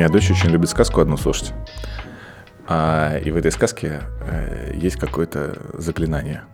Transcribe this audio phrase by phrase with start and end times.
[0.00, 1.52] меня дочь очень любит сказку одну слушать.
[2.66, 6.44] А, и в этой сказке э, есть какое-то заклинание.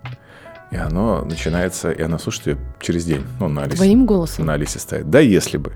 [0.72, 3.24] И оно начинается, и она слушает ее через день.
[3.38, 3.76] Ну, на Алисе.
[3.76, 4.46] Твоим голосом?
[4.46, 5.08] На Алисе стоит.
[5.10, 5.74] Да, если бы.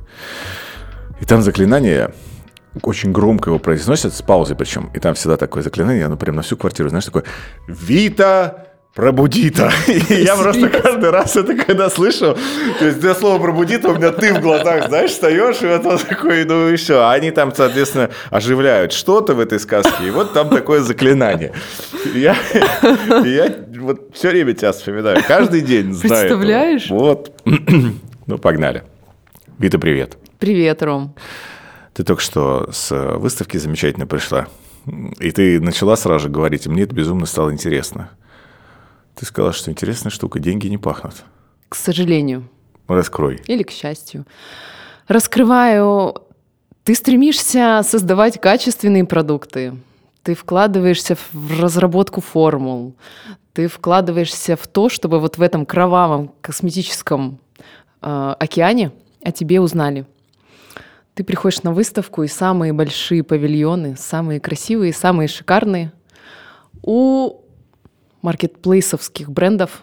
[1.21, 2.13] И там заклинание,
[2.83, 4.91] очень громко его произносят, с паузой причем.
[4.93, 7.23] И там всегда такое заклинание, оно прям на всю квартиру, знаешь, такое
[7.69, 9.71] «Вита, пробудита.
[9.87, 12.37] И я просто каждый раз это когда слышу,
[12.79, 16.45] то есть для слова пробудита у меня ты в глазах, знаешь, встаешь, и вот такой,
[16.45, 17.01] ну и все.
[17.01, 21.53] А они там, соответственно, оживляют что-то в этой сказке, и вот там такое заклинание.
[22.15, 22.37] Я,
[23.25, 26.29] я вот все время тебя вспоминаю, каждый день знаю.
[26.29, 26.87] Представляешь?
[26.87, 26.95] Это.
[26.95, 27.33] Вот.
[28.27, 28.85] Ну, погнали.
[29.59, 30.17] Вита, привет.
[30.39, 31.17] Привет, Ром.
[31.95, 34.47] Ты только что с выставки замечательно пришла.
[35.19, 38.11] И ты начала сразу же говорить, и мне это безумно стало интересно.
[39.15, 41.25] Ты сказала, что интересная штука, деньги не пахнут.
[41.69, 42.49] К сожалению.
[42.89, 43.41] Раскрой.
[43.47, 44.27] Или к счастью.
[45.07, 46.15] Раскрываю.
[46.85, 49.75] Ты стремишься создавать качественные продукты.
[50.23, 52.95] Ты вкладываешься в разработку формул.
[53.53, 57.39] Ты вкладываешься в то, чтобы вот в этом кровавом косметическом
[58.01, 60.07] э, океане о тебе узнали.
[61.15, 65.93] Ты приходишь на выставку, и самые большие павильоны, самые красивые, самые шикарные
[66.83, 67.40] у
[68.23, 69.83] маркетплейсовских брендов,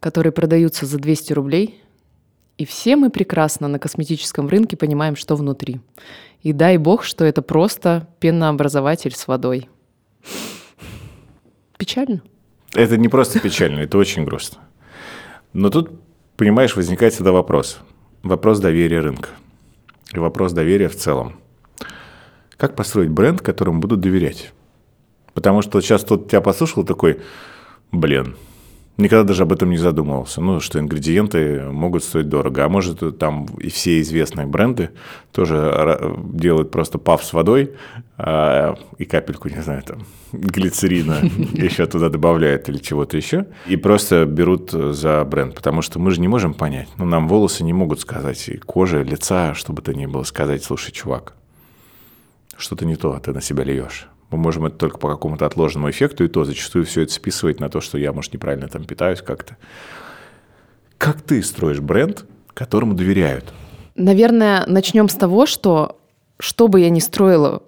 [0.00, 1.80] которые продаются за 200 рублей.
[2.56, 5.80] И все мы прекрасно на косметическом рынке понимаем, что внутри.
[6.42, 9.68] И дай бог, что это просто пенообразователь с водой.
[11.78, 12.22] Печально?
[12.74, 14.60] Это не просто печально, это очень грустно.
[15.52, 15.90] Но тут,
[16.36, 17.78] понимаешь, возникает всегда вопрос.
[18.22, 19.30] Вопрос доверия рынка.
[20.12, 21.40] И вопрос доверия в целом.
[22.56, 24.52] Как построить бренд, которому будут доверять?
[25.34, 27.20] Потому что сейчас тот тебя послушал такой,
[27.90, 28.36] блин,
[28.96, 30.40] никогда даже об этом не задумывался.
[30.40, 32.64] Ну, что ингредиенты могут стоить дорого.
[32.64, 34.90] А может, там и все известные бренды
[35.32, 37.72] тоже делают просто пав с водой
[38.16, 41.18] а, и капельку, не знаю, там, глицерина
[41.52, 43.46] еще туда добавляют или чего-то еще.
[43.66, 45.54] И просто берут за бренд.
[45.54, 46.88] Потому что мы же не можем понять.
[46.96, 50.62] Ну, нам волосы не могут сказать, и кожа, лица, что бы то ни было, сказать,
[50.62, 51.34] слушай, чувак,
[52.56, 54.08] что-то не то, ты на себя льешь.
[54.34, 57.68] Мы можем это только по какому-то отложенному эффекту, и то зачастую все это списывать на
[57.68, 59.56] то, что я, может, неправильно там питаюсь как-то.
[60.98, 63.52] Как ты строишь бренд, которому доверяют?
[63.94, 66.00] Наверное, начнем с того, что
[66.40, 67.62] что бы я ни строила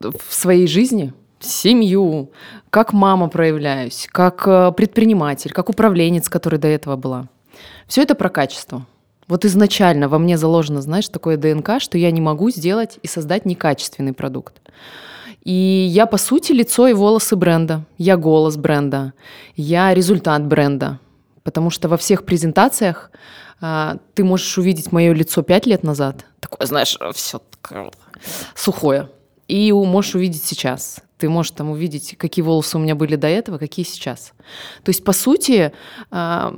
[0.00, 2.30] в своей жизни, семью,
[2.70, 7.28] как мама проявляюсь, как э, предприниматель, как управленец, который до этого была.
[7.86, 8.86] Все это про качество.
[9.28, 13.44] Вот изначально во мне заложено, знаешь, такое ДНК, что я не могу сделать и создать
[13.44, 14.62] некачественный продукт.
[15.46, 17.84] И я, по сути, лицо и волосы бренда.
[17.98, 19.12] Я голос бренда.
[19.54, 20.98] Я результат бренда.
[21.44, 23.12] Потому что во всех презентациях
[23.60, 26.24] а, ты можешь увидеть мое лицо пять лет назад.
[26.40, 27.40] Такое, знаешь, все
[28.56, 29.08] сухое.
[29.46, 30.98] И можешь увидеть сейчас.
[31.16, 34.32] Ты можешь там увидеть, какие волосы у меня были до этого, какие сейчас.
[34.82, 35.72] То есть, по сути,
[36.10, 36.52] а,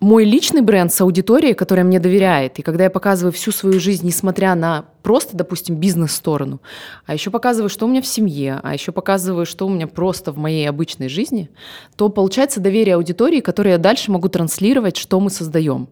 [0.00, 2.58] мой личный бренд с аудиторией, которая мне доверяет.
[2.58, 6.60] И когда я показываю всю свою жизнь, несмотря на просто, допустим, бизнес-сторону,
[7.06, 10.32] а еще показываю, что у меня в семье, а еще показываю, что у меня просто
[10.32, 11.48] в моей обычной жизни,
[11.96, 15.88] то получается доверие аудитории, которое я дальше могу транслировать, что мы создаем.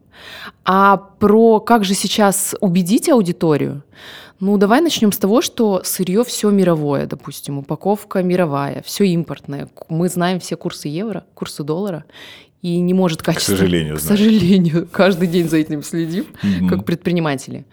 [0.64, 3.82] А про как же сейчас убедить аудиторию,
[4.40, 9.68] ну, давай начнем с того, что сырье все мировое, допустим, упаковка мировая, все импортное.
[9.88, 12.04] Мы знаем все курсы евро, курсы доллара,
[12.62, 13.56] и не может качественно.
[13.56, 16.68] К сожалению, К сожалению, каждый день за этим следим, mm-hmm.
[16.68, 17.66] как предприниматели.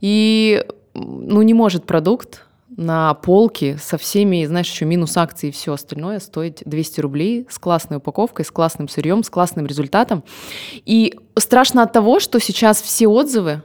[0.00, 0.64] И
[0.94, 2.46] ну не может продукт
[2.76, 7.58] на полке со всеми, знаешь, еще минус акции и все остальное стоить 200 рублей с
[7.58, 10.24] классной упаковкой, с классным сырьем, с классным результатом.
[10.84, 13.62] И страшно от того, что сейчас все отзывы,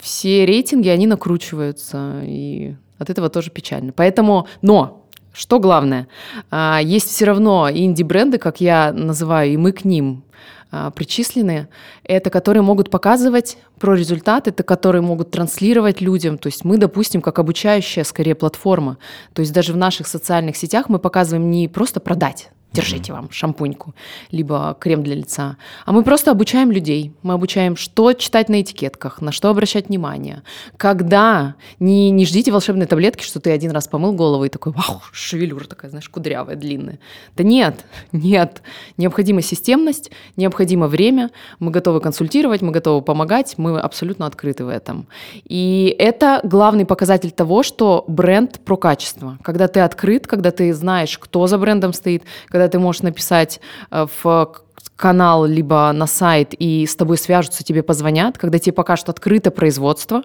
[0.00, 3.92] все рейтинги, они накручиваются, и от этого тоже печально.
[3.92, 6.08] Поэтому, но что главное?
[6.50, 10.24] А, есть все равно инди-бренды, как я называю, и мы к ним
[10.70, 11.68] а, причислены,
[12.04, 16.36] это которые могут показывать про результат, это которые могут транслировать людям.
[16.36, 18.98] То есть мы, допустим, как обучающая скорее платформа.
[19.32, 23.94] То есть даже в наших социальных сетях мы показываем не просто продать, держите вам шампуньку,
[24.30, 25.56] либо крем для лица.
[25.86, 27.12] А мы просто обучаем людей.
[27.22, 30.42] Мы обучаем, что читать на этикетках, на что обращать внимание.
[30.76, 35.00] Когда не, не ждите волшебной таблетки, что ты один раз помыл голову и такой, вау,
[35.12, 36.98] шевелюра такая, знаешь, кудрявая, длинная.
[37.36, 38.62] Да нет, нет.
[38.96, 41.30] Необходима системность, необходимо время.
[41.58, 45.06] Мы готовы консультировать, мы готовы помогать, мы абсолютно открыты в этом.
[45.44, 49.38] И это главный показатель того, что бренд про качество.
[49.42, 53.60] Когда ты открыт, когда ты знаешь, кто за брендом стоит, когда ты можешь написать
[53.90, 54.62] э, в
[54.96, 60.22] канал, либо на сайт, и с тобой свяжутся, тебе позвонят, когда тебе покажут открытое производство,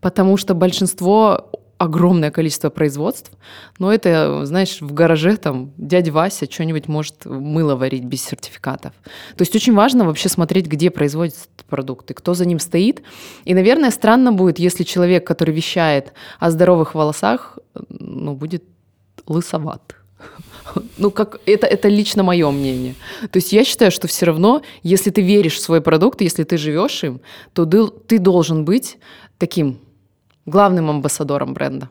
[0.00, 3.30] потому что большинство огромное количество производств,
[3.78, 8.92] но это, знаешь, в гараже там дядя Вася что-нибудь может мыло варить без сертификатов.
[9.36, 13.02] То есть очень важно вообще смотреть, где производятся продукты, кто за ним стоит.
[13.44, 17.58] И, наверное, странно будет, если человек, который вещает о здоровых волосах,
[17.90, 18.64] ну, будет
[19.26, 19.96] лысоват.
[20.98, 22.94] Ну, как это, это лично мое мнение.
[23.30, 26.58] То есть я считаю, что все равно, если ты веришь в свой продукт, если ты
[26.58, 27.20] живешь им,
[27.52, 28.98] то ты, ты должен быть
[29.38, 29.78] таким
[30.44, 31.88] главным амбассадором бренда.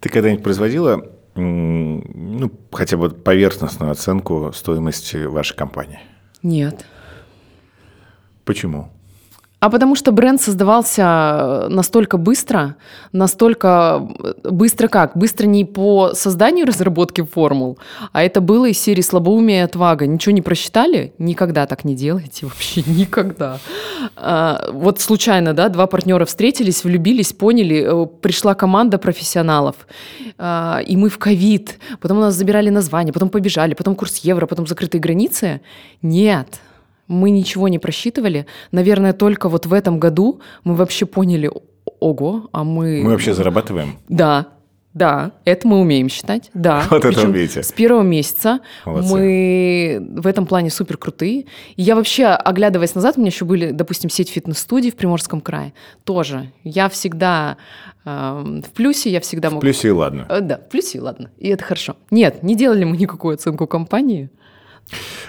[0.00, 6.00] Ты когда-нибудь производила ну, хотя бы поверхностную оценку стоимости вашей компании?
[6.42, 6.86] Нет.
[8.44, 8.90] Почему?
[9.64, 12.76] А потому что бренд создавался э, настолько быстро,
[13.12, 15.16] настолько э, быстро как?
[15.16, 17.78] Быстро не по созданию разработки формул,
[18.12, 20.06] а это было из серии слабоумие и отвага.
[20.06, 21.14] Ничего не просчитали?
[21.16, 23.56] Никогда так не делайте, вообще никогда.
[24.16, 29.76] А, вот случайно, да, два партнера встретились, влюбились, поняли, э, пришла команда профессионалов,
[30.36, 34.44] а, и мы в ковид, потом у нас забирали название, потом побежали, потом курс евро,
[34.46, 35.62] потом закрытые границы.
[36.02, 36.60] Нет,
[37.08, 38.46] мы ничего не просчитывали.
[38.72, 41.50] Наверное, только вот в этом году мы вообще поняли,
[42.00, 43.02] ого, а мы...
[43.02, 43.98] Мы вообще зарабатываем?
[44.08, 44.48] Да,
[44.94, 46.84] да, это мы умеем считать, да.
[46.90, 47.64] Вот это умеете.
[47.64, 49.12] С первого месяца Молодцы.
[49.12, 51.46] мы в этом плане супер крутые.
[51.74, 55.74] И я вообще, оглядываясь назад, у меня еще были, допустим, сеть фитнес-студий в Приморском крае.
[56.04, 56.52] Тоже.
[56.62, 57.56] Я всегда
[58.04, 59.58] э, в плюсе, я всегда могу...
[59.58, 60.26] В плюсе и ладно.
[60.28, 61.32] Э, да, в плюсе и ладно.
[61.38, 61.96] И это хорошо.
[62.12, 64.30] Нет, не делали мы никакую оценку компании.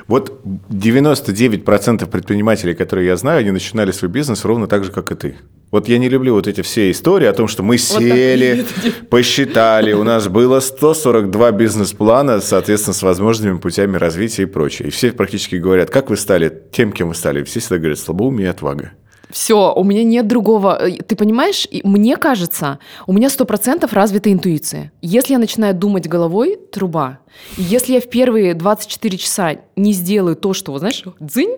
[0.07, 5.15] Вот 99% предпринимателей, которые я знаю, они начинали свой бизнес ровно так же, как и
[5.15, 5.35] ты.
[5.71, 9.93] Вот я не люблю вот эти все истории о том, что мы сели, вот посчитали,
[9.93, 14.87] у нас было 142 бизнес-плана, соответственно, с возможными путями развития и прочее.
[14.87, 17.43] И все практически говорят, как вы стали тем, кем вы стали.
[17.43, 18.91] Все всегда говорят, слабоумие и отвага.
[19.29, 20.77] Все, у меня нет другого.
[20.87, 24.91] Э, ты понимаешь, мне кажется, у меня сто процентов развита интуиция.
[25.01, 27.19] Если я начинаю думать головой, труба.
[27.57, 31.57] И если я в первые 24 часа не сделаю то, что, знаешь, дзынь,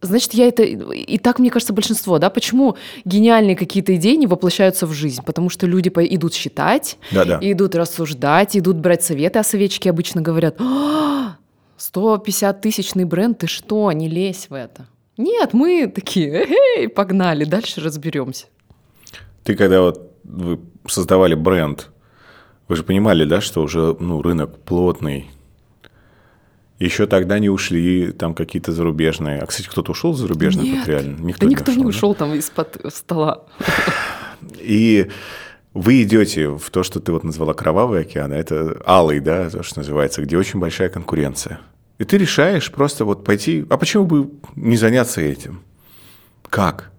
[0.00, 0.62] Значит, я это...
[0.62, 2.28] И так, мне кажется, большинство, да?
[2.28, 2.76] Почему
[3.06, 5.22] гениальные какие-то идеи не воплощаются в жизнь?
[5.24, 7.38] Потому что люди идут считать, Да-да.
[7.40, 10.58] идут рассуждать, идут брать советы, а советчики обычно говорят,
[11.78, 14.86] 150 тысячный бренд, ты что, не лезь в это.
[15.16, 16.46] Нет, мы такие,
[16.76, 18.46] эй, погнали, дальше разберемся.
[19.44, 21.90] Ты когда вот вы создавали бренд,
[22.68, 25.30] вы же понимали, да, что уже ну, рынок плотный.
[26.78, 29.38] Еще тогда не ушли там какие-то зарубежные.
[29.38, 31.16] А, кстати, кто-то ушел зарубежный Нет, реально?
[31.18, 32.18] Никто да никто не ушел, не ушел да?
[32.18, 33.44] там из-под стола.
[34.58, 35.08] И
[35.72, 39.62] вы идете в то, что ты вот назвала кровавый океан, а это алый, да, то,
[39.62, 41.60] что называется, где очень большая конкуренция.
[41.98, 45.62] И ты решаешь просто вот пойти, а почему бы не заняться этим?
[46.48, 46.90] Как?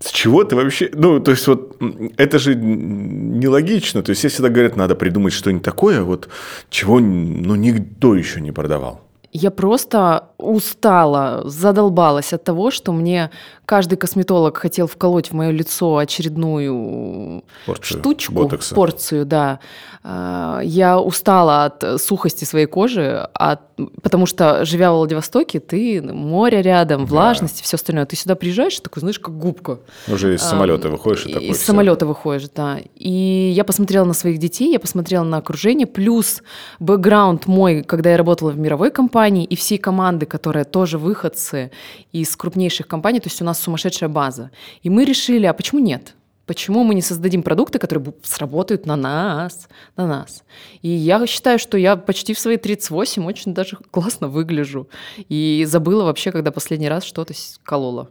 [0.00, 0.90] С чего ты вообще...
[0.92, 1.76] Ну, то есть вот
[2.16, 4.02] это же нелогично.
[4.02, 6.28] То есть все всегда говорят, надо придумать что-нибудь такое, вот
[6.70, 9.00] чего ну, никто еще не продавал.
[9.32, 13.30] Я просто устала, задолбалась от того, что мне
[13.64, 18.74] каждый косметолог хотел вколоть в мое лицо очередную порцию, штучку, ботокса.
[18.74, 19.60] порцию, да.
[20.04, 23.60] А, я устала от сухости своей кожи, от,
[24.02, 27.60] потому что, живя в Владивостоке, ты море рядом, влажность да.
[27.60, 28.04] и все остальное.
[28.04, 29.78] Ты сюда приезжаешь, такой, знаешь, как губка.
[30.08, 31.48] Уже из самолета выходишь и такой.
[31.48, 31.66] Из все.
[31.66, 32.78] самолета выходишь, да.
[32.96, 36.42] И я посмотрела на своих детей, я посмотрела на окружение, плюс
[36.80, 41.70] бэкграунд мой, когда я работала в мировой компании, и всей команды, которые тоже выходцы
[42.10, 44.50] из крупнейших компаний, то есть у нас сумасшедшая база.
[44.82, 46.14] И мы решили, а почему нет?
[46.46, 50.42] Почему мы не создадим продукты, которые сработают на нас, на нас?
[50.80, 54.88] И я считаю, что я почти в свои 38 очень даже классно выгляжу.
[55.28, 58.08] И забыла вообще, когда последний раз что-то колола.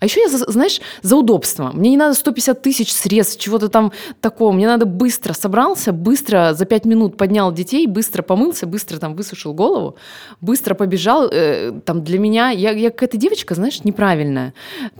[0.00, 1.70] А еще я, знаешь, за удобство.
[1.72, 4.52] Мне не надо 150 тысяч средств, чего-то там такого.
[4.52, 9.54] Мне надо быстро собрался, быстро за 5 минут поднял детей, быстро помылся, быстро там высушил
[9.54, 9.96] голову,
[10.40, 11.28] быстро побежал.
[11.30, 14.52] Э, там для меня, я, я какая-то девочка, знаешь, неправильная.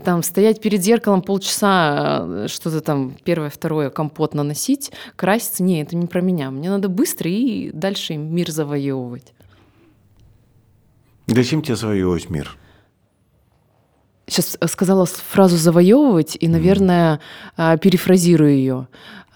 [0.03, 5.61] Там стоять перед зеркалом полчаса, э, что-то там первое, второе, компот наносить, краситься.
[5.61, 6.51] Не, это не про меня.
[6.51, 9.33] Мне надо быстро и дальше мир завоевывать.
[11.27, 12.57] Зачем тебе завоевывать мир?
[14.27, 17.19] Сейчас э, сказала фразу завоевывать и, наверное,
[17.57, 17.79] mm.
[17.79, 18.87] перефразирую ее.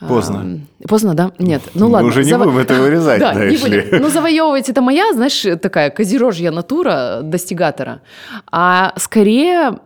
[0.07, 0.61] Поздно.
[0.87, 1.31] Поздно, да?
[1.39, 1.61] Нет.
[1.73, 2.07] Ну Мы ладно.
[2.07, 2.45] уже не Заво...
[2.45, 4.01] будем это вырезать, да, не будем.
[4.01, 8.01] Ну, завоевывать это моя, знаешь, такая козерожья натура достигатора.
[8.49, 9.79] А скорее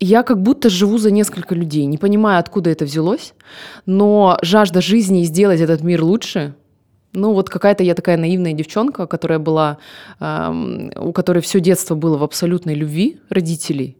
[0.00, 3.34] я как будто живу за несколько людей, не понимаю, откуда это взялось,
[3.86, 6.54] но жажда жизни и сделать этот мир лучше
[7.14, 9.78] Ну, вот какая-то я такая наивная девчонка, которая была,
[10.20, 13.96] эм, у которой все детство было в абсолютной любви родителей.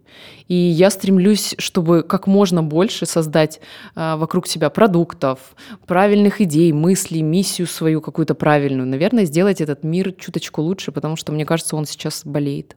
[0.46, 3.60] И я стремлюсь, чтобы как можно больше создать
[3.94, 5.38] э, вокруг себя продуктов,
[5.86, 8.86] правильных идей, мыслей, миссию свою какую-то правильную.
[8.86, 12.76] Наверное, сделать этот мир чуточку лучше, потому что, мне кажется, он сейчас болеет.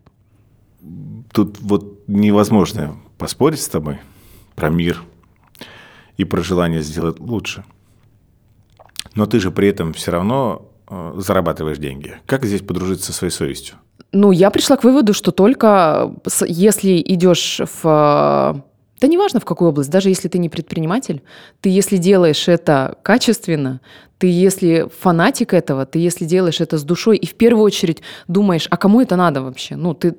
[1.33, 3.99] Тут вот невозможно поспорить с тобой
[4.55, 5.03] про мир
[6.15, 7.65] и про желание сделать лучше–
[9.15, 12.15] но ты же при этом все равно э, зарабатываешь деньги.
[12.25, 13.75] Как здесь подружиться со своей совестью?
[14.11, 16.13] Ну, я пришла к выводу, что только
[16.45, 18.63] если идешь в...
[18.99, 21.23] Да неважно в какую область, даже если ты не предприниматель,
[21.59, 23.81] ты если делаешь это качественно,
[24.19, 28.67] ты если фанатик этого, ты если делаешь это с душой и в первую очередь думаешь,
[28.69, 29.75] а кому это надо вообще?
[29.75, 30.15] Ну, ты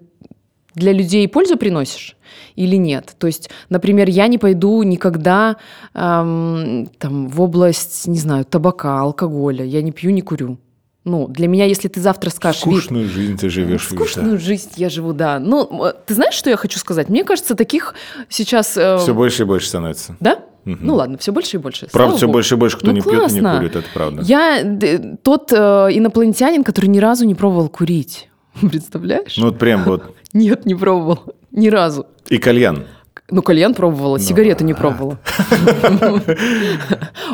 [0.75, 2.17] для людей пользу приносишь
[2.57, 3.15] или нет.
[3.19, 5.57] То есть, например, я не пойду никогда
[5.95, 9.65] эм, там, в область, не знаю, табака, алкоголя.
[9.65, 10.59] Я не пью, не курю.
[11.05, 12.61] Ну, для меня, если ты завтра скажешь...
[12.61, 13.89] Скучную вид, жизнь ты живешь.
[13.89, 14.39] Скучную да.
[14.39, 15.41] жизнь я живу, да.
[15.41, 17.09] Ну, ты знаешь, что я хочу сказать?
[17.09, 17.95] Мне кажется, таких
[18.29, 18.77] сейчас...
[18.77, 18.99] Э...
[18.99, 20.17] Все больше и больше становится.
[20.21, 20.39] Да?
[20.65, 20.77] Угу.
[20.81, 21.89] Ну ладно, все больше и больше.
[21.91, 22.35] Правда, Слава все Богу.
[22.35, 23.19] больше и больше, кто ну, не классно.
[23.19, 24.23] пьет и не курит, это правда.
[24.23, 24.79] Я
[25.25, 28.29] тот э, инопланетянин, который ни разу не пробовал курить.
[28.61, 29.37] Представляешь?
[29.39, 30.15] Ну вот прям вот.
[30.33, 31.35] Нет, не пробовал.
[31.51, 32.07] Ни разу.
[32.29, 32.87] И кальян.
[33.31, 35.19] Ну, кальян пробовала, ну, сигареты не пробовала.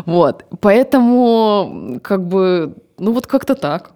[0.06, 0.44] Вот.
[0.60, 3.90] Поэтому, как бы, ну вот как-то так.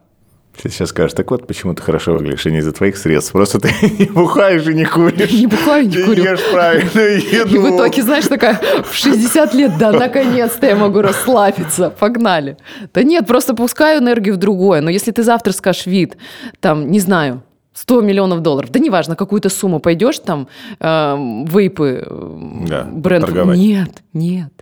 [0.61, 3.33] Ты сейчас скажешь, так вот, почему ты хорошо выглядишь, и не из-за твоих средств.
[3.33, 5.33] Просто ты не бухаешь и не куришь.
[5.33, 6.25] Не бухаю, не курю.
[6.25, 7.49] ешь правильную еду.
[7.55, 12.59] И в итоге, знаешь, такая, в 60 лет, да, наконец-то я могу расслабиться, погнали.
[12.93, 14.83] Да нет, просто пускаю энергию в другое.
[14.83, 16.17] Но если ты завтра скажешь вид,
[16.61, 17.43] там, не знаю,
[17.75, 20.49] 100 миллионов долларов, да неважно, какую-то сумму пойдешь там,
[20.79, 23.27] э, вейпы, э, да, бренд.
[23.27, 23.59] Торговать.
[23.59, 24.53] Нет, нет.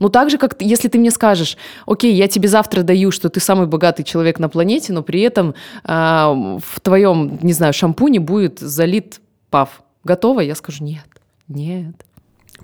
[0.00, 3.38] Ну, так же, как если ты мне скажешь, окей, я тебе завтра даю, что ты
[3.38, 8.60] самый богатый человек на планете, но при этом э, в твоем, не знаю, шампуне будет
[8.60, 9.82] залит пав.
[10.02, 10.40] Готово?
[10.40, 11.04] Я скажу, нет,
[11.48, 11.94] нет.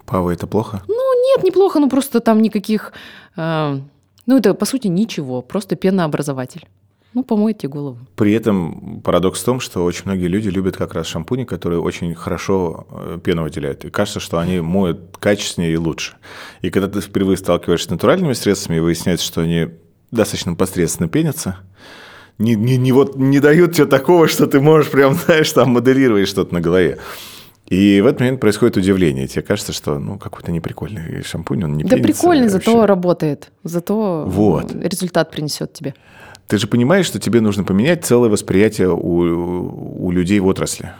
[0.06, 0.82] Пава это плохо?
[0.88, 2.92] Ну, нет, неплохо, ну просто там никаких...
[3.36, 3.78] Э,
[4.24, 6.66] ну, это, по сути, ничего, просто пенообразователь.
[7.14, 7.98] Ну, помойте голову.
[8.14, 12.14] При этом парадокс в том, что очень многие люди любят как раз шампуни, которые очень
[12.14, 13.84] хорошо э, пену выделяют.
[13.84, 16.16] И кажется, что они моют качественнее и лучше.
[16.60, 19.68] И когда ты впервые сталкиваешься с натуральными средствами, выясняется, что они
[20.10, 21.56] достаточно посредственно пенятся,
[22.38, 26.28] не, не, не, вот, не дают тебе такого, что ты можешь прям, знаешь, там моделировать
[26.28, 26.98] что-то на голове.
[27.68, 29.26] И в этот момент происходит удивление.
[29.26, 33.50] Тебе кажется, что ну какой-то неприкольный шампунь, он не Да прикольный, зато работает.
[33.64, 34.72] Зато вот.
[34.72, 35.94] результат принесет тебе.
[36.48, 40.92] Ты же понимаешь, что тебе нужно поменять целое восприятие у, у людей в отрасли.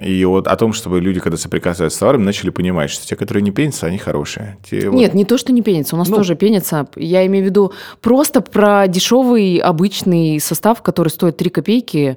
[0.00, 3.42] И вот о том, чтобы люди, когда соприкасаются с товаром, начали понимать, что те, которые
[3.42, 4.56] не пенятся, они хорошие.
[4.68, 5.14] Те Нет, вот...
[5.14, 6.16] не то, что не пенятся, у нас ну...
[6.16, 6.88] тоже пенятся.
[6.96, 12.16] Я имею в виду просто про дешевый обычный состав, который стоит 3 копейки.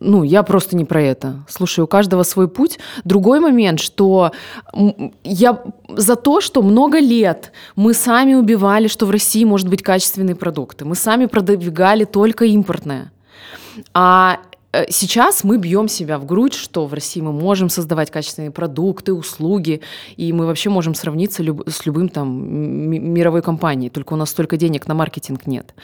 [0.00, 1.44] Ну, я просто не про это.
[1.48, 2.78] Слушай, у каждого свой путь.
[3.04, 4.32] Другой момент, что
[5.22, 10.34] я за то, что много лет мы сами убивали, что в России может быть качественные
[10.34, 10.84] продукты.
[10.84, 13.12] Мы сами продвигали только импортное.
[13.94, 14.38] А
[14.88, 19.82] сейчас мы бьем себя в грудь, что в России мы можем создавать качественные продукты, услуги,
[20.16, 22.30] и мы вообще можем сравниться люб- с любым там
[22.90, 25.74] мировой компанией, только у нас столько денег на маркетинг нет.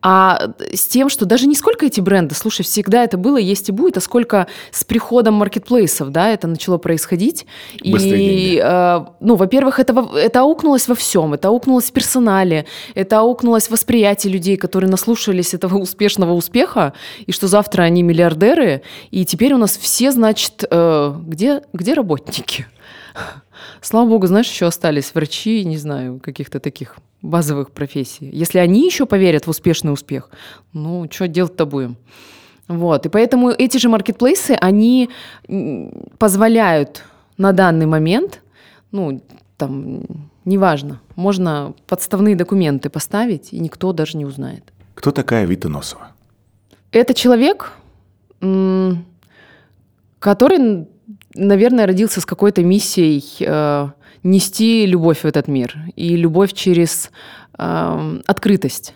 [0.00, 3.72] А с тем, что даже не сколько эти бренды, слушай, всегда это было, есть и
[3.72, 7.46] будет, а сколько с приходом маркетплейсов, да, это начало происходить.
[7.84, 13.18] Быстрые и, э, ну, во-первых, это, это аукнулось во всем, это аукнулось в персонале, это
[13.18, 16.94] аукнулось в восприятии людей, которые наслушались этого успешного успеха,
[17.26, 21.94] и что завтра они миллиардеры миллиардеры, и теперь у нас все, значит, э, где, где
[21.94, 22.66] работники?
[23.80, 28.30] Слава богу, знаешь, еще остались врачи, не знаю, каких-то таких базовых профессий.
[28.32, 30.30] Если они еще поверят в успешный успех,
[30.72, 31.96] ну, что делать-то будем?
[32.68, 35.10] Вот, и поэтому эти же маркетплейсы, они
[36.18, 37.02] позволяют
[37.36, 38.42] на данный момент,
[38.92, 39.20] ну,
[39.56, 40.02] там,
[40.44, 44.72] неважно, можно подставные документы поставить, и никто даже не узнает.
[44.94, 46.12] Кто такая Вита Носова?
[46.92, 47.72] Это человек,
[50.20, 50.86] который,
[51.34, 53.88] наверное, родился с какой-то миссией э,
[54.22, 57.10] нести любовь в этот мир и любовь через
[57.58, 58.94] э, открытость,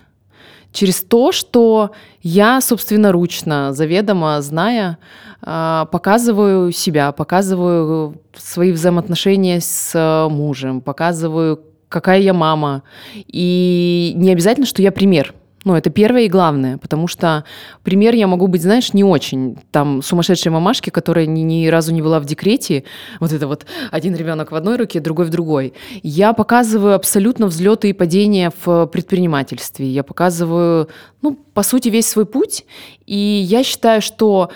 [0.72, 4.98] через то, что я собственноручно, заведомо зная,
[5.42, 12.82] э, показываю себя, показываю свои взаимоотношения с мужем, показываю, какая я мама,
[13.14, 15.34] и не обязательно, что я пример
[15.64, 17.44] Ну, это первое и главное, потому что
[17.82, 19.56] пример я могу быть, знаешь, не очень.
[19.70, 22.84] Там сумасшедшей мамашки, которая ни, ни разу не была в декрете,
[23.18, 25.72] вот это вот один ребенок в одной руке, другой в другой.
[26.02, 29.88] Я показываю абсолютно взлеты и падения в предпринимательстве.
[29.88, 30.88] Я показываю,
[31.22, 32.66] ну, по сути, весь свой путь.
[33.06, 34.50] И я считаю, что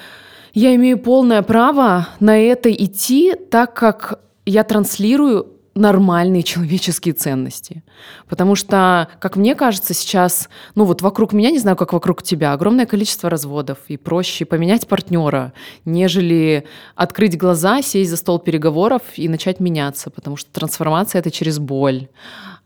[0.53, 7.83] я имею полное право на это идти, так как я транслирую нормальные человеческие ценности.
[8.29, 12.53] Потому что, как мне кажется, сейчас, ну вот вокруг меня, не знаю, как вокруг тебя,
[12.53, 15.53] огромное количество разводов, и проще поменять партнера,
[15.85, 21.59] нежели открыть глаза, сесть за стол переговоров и начать меняться, потому что трансформация— это через
[21.59, 22.09] боль.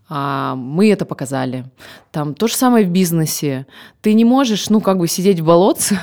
[0.09, 1.65] А мы это показали.
[2.11, 3.67] Там то же самое в бизнесе.
[4.03, 5.99] Ты не можешь, ну, как бы сидеть в болотце,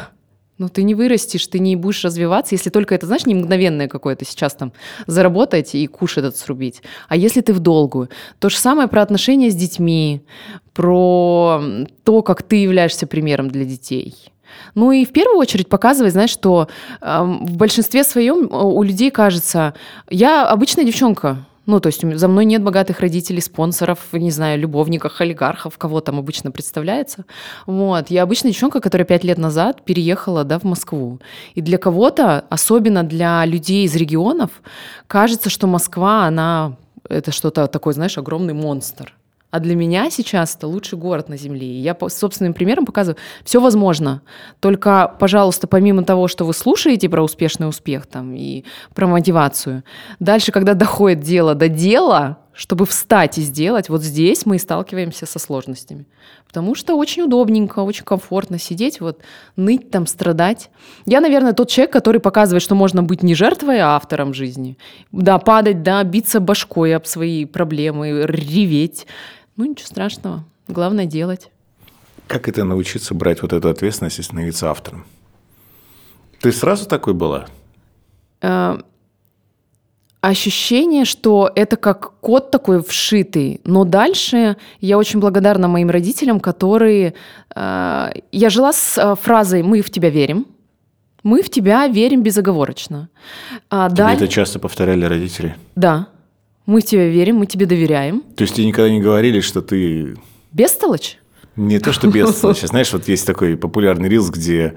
[0.60, 4.25] ну, ты не вырастешь, ты не будешь развиваться, если только это, знаешь, не мгновенное какое-то
[4.25, 4.74] сейчас там
[5.08, 6.84] заработать и куш этот срубить.
[7.08, 8.10] А если ты в долгую?
[8.39, 10.22] То же самое про отношения с детьми,
[10.74, 11.62] про
[12.04, 14.16] то, как ты являешься примером для детей.
[14.75, 16.68] Ну и в первую очередь показывать, знаешь, что
[17.01, 19.74] э, в большинстве своем у людей кажется,
[20.10, 25.21] я обычная девчонка, ну, то есть за мной нет богатых родителей, спонсоров, не знаю, любовников,
[25.21, 27.25] олигархов, кого там обычно представляется.
[27.67, 28.09] Вот.
[28.09, 31.19] Я обычная девчонка, которая пять лет назад переехала да, в Москву.
[31.53, 34.49] И для кого-то, особенно для людей из регионов,
[35.05, 36.75] кажется, что Москва, она
[37.07, 39.13] это что-то такое, знаешь, огромный монстр.
[39.51, 41.68] А для меня сейчас это лучший город на Земле.
[41.68, 44.22] И я по собственным примером показываю, все возможно.
[44.60, 48.63] Только, пожалуйста, помимо того, что вы слушаете про успешный успех там, и
[48.94, 49.84] про мотивацию,
[50.20, 55.25] дальше, когда доходит дело до дела, чтобы встать и сделать, вот здесь мы и сталкиваемся
[55.25, 56.06] со сложностями.
[56.46, 59.22] Потому что очень удобненько, очень комфортно сидеть, вот
[59.56, 60.70] ныть там, страдать.
[61.06, 64.77] Я, наверное, тот человек, который показывает, что можно быть не жертвой, а автором жизни.
[65.13, 69.08] Да, падать, да, биться башкой об свои проблемы, реветь.
[69.60, 70.46] Ну, ничего страшного.
[70.70, 71.51] Главное делать.
[72.28, 75.04] Как это научиться брать вот эту ответственность и становиться автором?
[76.39, 77.48] Ты сразу такой была?
[78.42, 78.78] Э,
[80.22, 83.60] ощущение, что это как код такой вшитый.
[83.66, 87.13] Но дальше я очень благодарна моим родителям, которые...
[87.54, 90.46] Э, я жила с э, фразой «мы в тебя верим»,
[91.22, 93.10] мы в тебя верим безоговорочно.
[93.70, 94.16] А Тебе даль...
[94.16, 95.58] это часто повторяли родители?
[95.75, 96.08] Да.
[96.69, 98.21] Мы в тебя верим, мы тебе доверяем.
[98.35, 100.15] То есть тебе никогда не говорили, что ты...
[100.51, 101.17] Бестолочь?
[101.55, 102.60] Не то, что бестолочь.
[102.63, 104.75] Знаешь, вот есть такой популярный рилс, где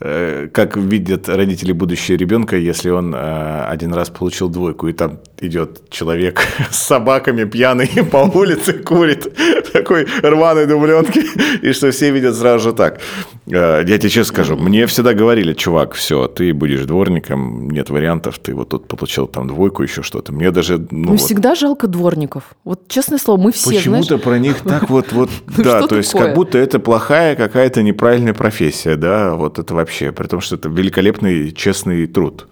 [0.00, 5.20] Э, как видят родители будущего ребенка, если он э, один раз получил двойку, и там
[5.40, 9.32] идет человек с собаками пьяный по улице курит
[9.72, 11.22] такой рваной дубленки,
[11.64, 13.00] и что все видят сразу же так.
[13.46, 18.38] Э, я тебе честно скажу, мне всегда говорили, чувак, все, ты будешь дворником, нет вариантов,
[18.38, 20.32] ты вот тут получил там двойку, еще что-то.
[20.32, 20.78] Мне даже...
[20.78, 21.20] Ну, ну вот...
[21.20, 22.54] всегда жалко дворников.
[22.64, 26.12] Вот честное слово, мы все, Почему-то про них так вот, вот, ну да, то есть
[26.12, 30.68] как будто это плохая какая-то неправильная профессия, да, вот это вообще, при том, что это
[30.68, 32.48] великолепный, честный труд.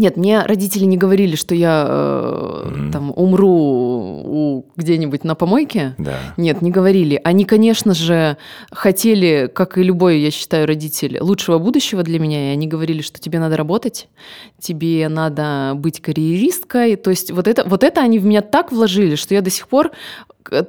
[0.00, 2.90] Нет, мне родители не говорили, что я э, mm-hmm.
[2.90, 5.94] там умру у, где-нибудь на помойке.
[5.98, 6.16] Да.
[6.38, 7.20] Нет, не говорили.
[7.22, 8.38] Они, конечно же,
[8.72, 12.48] хотели, как и любой, я считаю, родитель, лучшего будущего для меня.
[12.48, 14.08] И они говорили, что тебе надо работать,
[14.58, 16.96] тебе надо быть карьеристкой.
[16.96, 19.68] То есть вот это, вот это они в меня так вложили, что я до сих
[19.68, 19.90] пор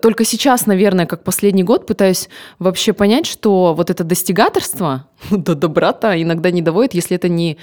[0.01, 2.29] только сейчас, наверное, как последний год пытаюсь
[2.59, 7.57] вообще понять, что вот это достигаторство до добра-то иногда не доводит, если это не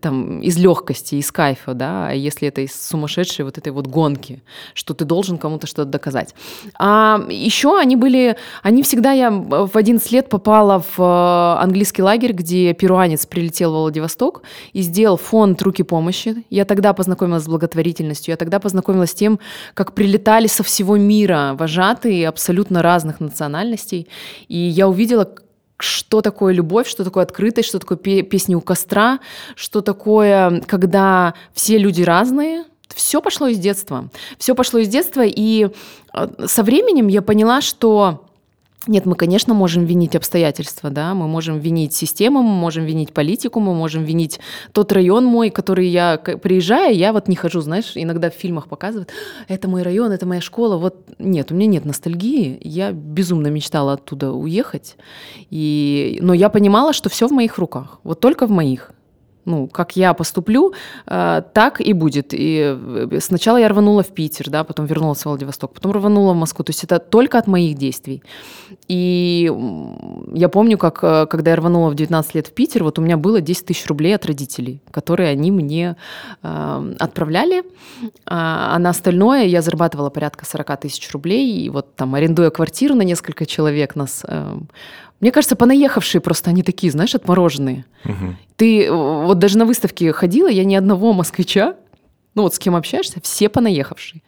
[0.00, 4.42] там, из легкости, из кайфа, да, а если это из сумасшедшей вот этой вот гонки,
[4.74, 6.34] что ты должен кому-то что-то доказать.
[6.78, 12.32] А еще они были, они всегда, я в 11 лет попала в э, английский лагерь,
[12.32, 14.42] где перуанец прилетел в Владивосток
[14.72, 16.44] и сделал фонд руки помощи.
[16.50, 19.38] Я тогда познакомилась с благотворительностью, я тогда познакомилась с тем,
[19.74, 24.08] как прилетали со всего мира вожатые абсолютно разных национальностей.
[24.48, 25.30] И я увидела,
[25.78, 29.20] что такое любовь, что такое открытость, что такое песни у костра,
[29.54, 32.64] что такое, когда все люди разные.
[32.94, 34.08] Все пошло из детства.
[34.38, 35.68] Все пошло из детства, и
[36.12, 38.26] э, со временем я поняла, что
[38.86, 43.60] нет, мы, конечно, можем винить обстоятельства, да, мы можем винить систему, мы можем винить политику,
[43.60, 44.40] мы можем винить
[44.72, 49.10] тот район мой, который я приезжаю, я вот не хожу, знаешь, иногда в фильмах показывают,
[49.48, 53.94] это мой район, это моя школа, вот нет, у меня нет ностальгии, я безумно мечтала
[53.94, 54.96] оттуда уехать,
[55.50, 56.18] и...
[56.22, 58.92] но я понимала, что все в моих руках, вот только в моих.
[59.50, 60.72] Ну, как я поступлю,
[61.06, 62.28] э, так и будет.
[62.32, 62.76] И
[63.10, 66.64] э, сначала я рванула в Питер, да, потом вернулась в Владивосток, потом рванула в Москву.
[66.64, 68.22] То есть это только от моих действий.
[68.88, 69.50] И
[70.34, 73.16] я помню, как э, когда я рванула в 19 лет в Питер, вот у меня
[73.16, 75.96] было 10 тысяч рублей от родителей, которые они мне
[76.42, 77.62] э, отправляли.
[78.26, 81.64] А, а на остальное я зарабатывала порядка 40 тысяч рублей.
[81.64, 84.58] И вот там, арендуя квартиру на несколько человек, нас э,
[85.20, 87.84] мне кажется, понаехавшие просто они такие, знаешь, отмороженные.
[88.04, 88.36] Угу.
[88.56, 91.76] Ты вот даже на выставке ходила, я ни одного москвича,
[92.34, 94.22] ну вот с кем общаешься, все понаехавшие.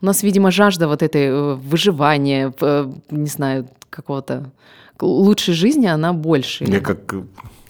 [0.00, 4.52] У нас, видимо, жажда вот этой э, выживания, э, не знаю, какого-то
[5.00, 6.64] лучшей жизни, она больше.
[6.64, 7.14] Я как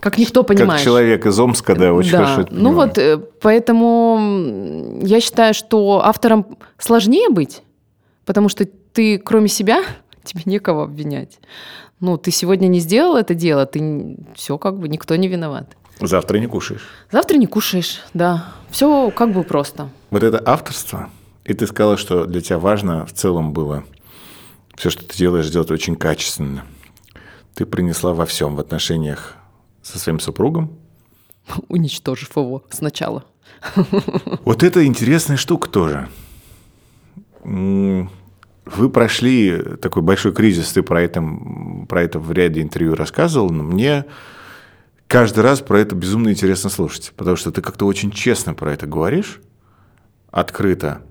[0.00, 0.80] как никто понимает.
[0.80, 2.18] Как человек из Омска, да, очень да.
[2.18, 7.62] хорошо это Ну вот, э, поэтому я считаю, что автором сложнее быть,
[8.24, 9.82] потому что ты, кроме себя,
[10.24, 11.38] тебе некого обвинять
[12.00, 15.76] ну, ты сегодня не сделал это дело, ты все как бы никто не виноват.
[16.00, 16.86] Завтра не кушаешь.
[17.10, 18.52] Завтра не кушаешь, да.
[18.70, 19.88] Все как бы просто.
[20.10, 21.10] Вот это авторство,
[21.44, 23.84] и ты сказала, что для тебя важно в целом было
[24.76, 26.64] все, что ты делаешь, делать очень качественно.
[27.54, 29.36] Ты принесла во всем в отношениях
[29.82, 30.78] со своим супругом.
[31.68, 33.24] Уничтожив его сначала.
[34.44, 36.08] Вот это интересная штука тоже.
[38.66, 41.24] Вы прошли такой большой кризис, ты про это,
[41.88, 44.04] про это в ряде интервью рассказывал, но мне
[45.06, 48.88] каждый раз про это безумно интересно слушать, потому что ты как-то очень честно про это
[48.88, 49.40] говоришь,
[50.32, 51.02] открыто.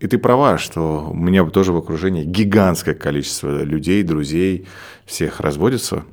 [0.00, 4.66] И ты права, что у меня тоже в окружении гигантское количество людей, друзей,
[5.06, 6.04] всех разводятся.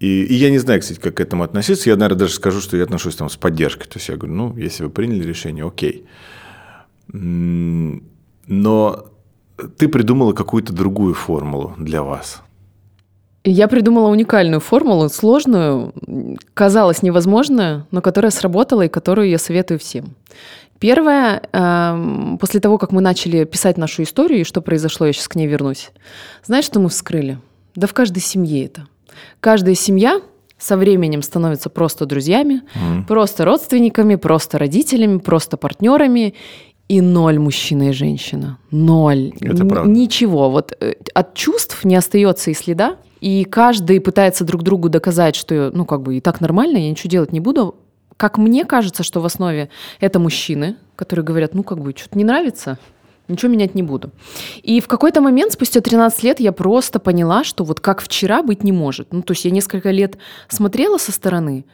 [0.00, 1.88] И, и я не знаю, кстати, как к этому относиться.
[1.88, 3.86] Я, наверное, даже скажу, что я отношусь там с поддержкой.
[3.86, 6.04] То есть я говорю, ну, если вы приняли решение, окей.
[7.06, 8.00] Но
[9.76, 12.42] ты придумала какую-то другую формулу для вас.
[13.44, 15.94] Я придумала уникальную формулу, сложную,
[16.52, 20.14] казалось невозможную, но которая сработала и которую я советую всем.
[20.78, 25.28] Первое, эм, после того, как мы начали писать нашу историю и что произошло, я сейчас
[25.28, 25.90] к ней вернусь.
[26.44, 27.38] Знаешь, что мы вскрыли?
[27.74, 28.86] Да в каждой семье это.
[29.40, 30.20] Каждая семья
[30.58, 33.06] со временем становится просто друзьями, mm.
[33.06, 36.34] просто родственниками, просто родителями, просто партнерами
[36.90, 38.58] и ноль мужчина и женщина.
[38.72, 39.32] Ноль.
[39.40, 39.88] Это правда.
[39.88, 40.50] Ничего.
[40.50, 42.96] Вот э, от чувств не остается и следа.
[43.20, 47.08] И каждый пытается друг другу доказать, что, ну, как бы и так нормально, я ничего
[47.08, 47.76] делать не буду.
[48.16, 52.24] Как мне кажется, что в основе это мужчины, которые говорят, ну, как бы, что-то не
[52.24, 52.76] нравится,
[53.30, 54.10] ничего менять не буду.
[54.62, 58.64] И в какой-то момент, спустя 13 лет, я просто поняла, что вот как вчера быть
[58.64, 59.12] не может.
[59.12, 61.64] Ну, то есть я несколько лет смотрела со стороны,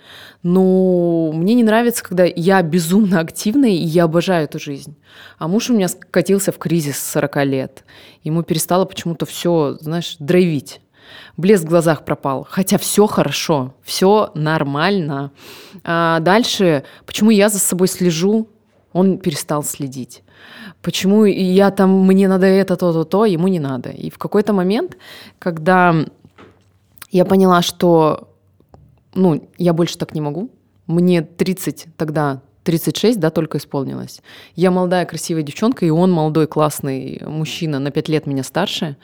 [0.42, 4.96] но мне не нравится, когда я безумно активная, и я обожаю эту жизнь.
[5.38, 7.84] А муж у меня скатился в кризис 40 лет.
[8.22, 10.80] Ему перестало почему-то все, знаешь, драйвить.
[11.36, 12.46] Блеск в глазах пропал.
[12.48, 15.32] Хотя все хорошо, все нормально.
[15.84, 18.48] А дальше, почему я за собой слежу,
[18.96, 20.22] он перестал следить
[20.82, 23.90] почему я там, мне надо это, то, то, то, ему не надо.
[23.90, 24.96] И в какой-то момент,
[25.40, 25.94] когда
[27.10, 28.28] я поняла, что,
[29.14, 30.48] ну, я больше так не могу,
[30.86, 34.22] мне 30 тогда 36, да, только исполнилось.
[34.54, 38.96] Я молодая, красивая девчонка, и он молодой, классный мужчина, на 5 лет меня старше.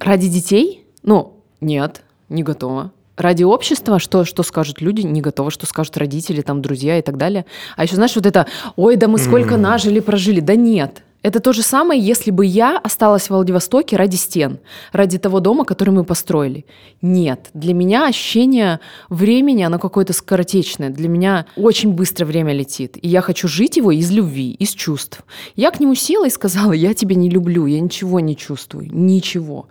[0.00, 0.84] Ради детей?
[1.04, 6.42] Ну, нет, не готова ради общества, что, что скажут люди, не готовы, что скажут родители,
[6.42, 7.46] там, друзья и так далее.
[7.76, 8.46] А еще, знаешь, вот это,
[8.76, 9.58] ой, да мы сколько mm.
[9.58, 10.40] нажили, прожили.
[10.40, 11.02] Да нет.
[11.24, 14.58] Это то же самое, если бы я осталась в Владивостоке ради стен,
[14.92, 16.66] ради того дома, который мы построили.
[17.00, 17.48] Нет.
[17.54, 20.90] Для меня ощущение времени, оно какое-то скоротечное.
[20.90, 22.98] Для меня очень быстро время летит.
[23.00, 25.22] И я хочу жить его из любви, из чувств.
[25.56, 29.68] Я к нему села и сказала, я тебя не люблю, я ничего не чувствую, ничего.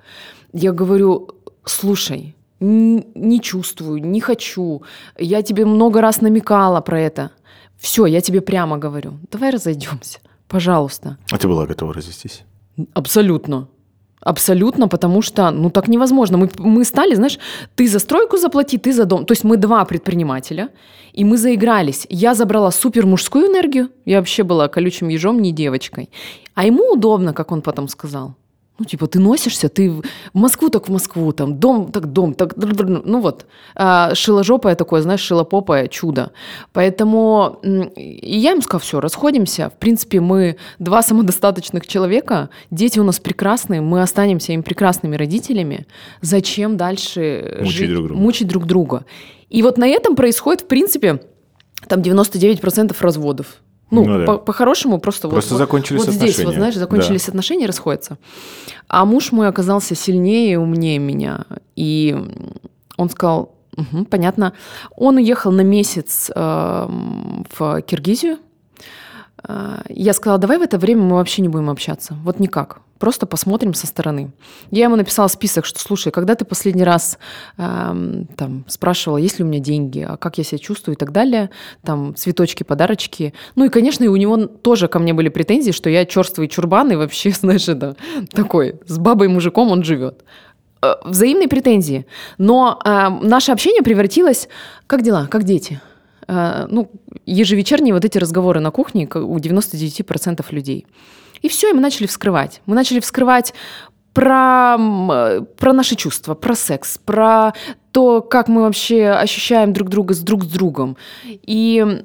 [0.53, 1.29] Я говорю,
[1.65, 4.81] слушай, не чувствую, не хочу.
[5.19, 7.29] Я тебе много раз намекала про это.
[7.77, 9.13] Все, я тебе прямо говорю.
[9.31, 11.17] Давай разойдемся, пожалуйста.
[11.31, 12.43] А ты была готова развестись?
[12.93, 13.67] Абсолютно.
[14.25, 16.37] Абсолютно, потому что, ну, так невозможно.
[16.37, 17.39] Мы, мы стали, знаешь,
[17.75, 19.25] ты за стройку заплати, ты за дом.
[19.25, 20.69] То есть мы два предпринимателя,
[21.11, 22.07] и мы заигрались.
[22.09, 26.09] Я забрала супер мужскую энергию, я вообще была колючим ежом, не девочкой.
[26.53, 28.35] А ему удобно, как он потом сказал.
[28.79, 32.55] Ну, типа, ты носишься, ты в Москву так в Москву, там, дом так дом, так,
[32.57, 36.31] ну вот, а, шиложопое такое, знаешь, шилопопое чудо.
[36.71, 39.69] Поэтому и я им сказала, все, расходимся.
[39.69, 45.85] В принципе, мы два самодостаточных человека, дети у нас прекрасные, мы останемся им прекрасными родителями.
[46.21, 48.21] Зачем дальше мучить, жить, друг, друга.
[48.21, 49.05] мучить друг друга?
[49.49, 51.21] И вот на этом происходит, в принципе,
[51.87, 53.62] там 99% разводов.
[53.93, 54.37] Ну, ну да.
[54.37, 56.33] по-хорошему по просто, просто вот, закончились вот отношения.
[56.33, 57.31] здесь, вот знаешь, закончились да.
[57.31, 58.17] отношения, расходятся.
[58.87, 61.45] А муж мой оказался сильнее и умнее меня.
[61.75, 62.15] И
[62.97, 64.53] он сказал, Угу, понятно.
[64.95, 66.87] Он уехал на месяц э,
[67.57, 68.37] в Киргизию.
[69.89, 72.15] Я сказала, давай в это время мы вообще не будем общаться.
[72.23, 72.79] Вот никак.
[73.03, 74.31] Просто посмотрим со стороны.
[74.71, 77.17] Я ему написала список, что, слушай, когда ты последний раз
[77.57, 81.11] э, там, спрашивала, есть ли у меня деньги, а как я себя чувствую и так
[81.11, 81.49] далее,
[81.83, 83.33] там, цветочки, подарочки.
[83.55, 86.93] Ну и, конечно, и у него тоже ко мне были претензии, что я черствый чурбан
[86.93, 87.97] и вообще, знаешь, это
[88.31, 90.23] такой, с бабой мужиком он живет.
[90.81, 92.05] Э, взаимные претензии.
[92.37, 94.47] Но э, наше общение превратилось...
[94.87, 95.27] Как дела?
[95.29, 95.81] Как дети?
[96.27, 96.89] Э, ну,
[97.25, 100.85] ежевечерние вот эти разговоры на кухне у 99% людей.
[101.41, 102.61] И все, и мы начали вскрывать.
[102.65, 103.53] Мы начали вскрывать
[104.13, 104.77] про,
[105.57, 107.53] про наши чувства, про секс, про
[107.91, 110.97] то, как мы вообще ощущаем друг друга с друг с другом.
[111.25, 112.03] И э,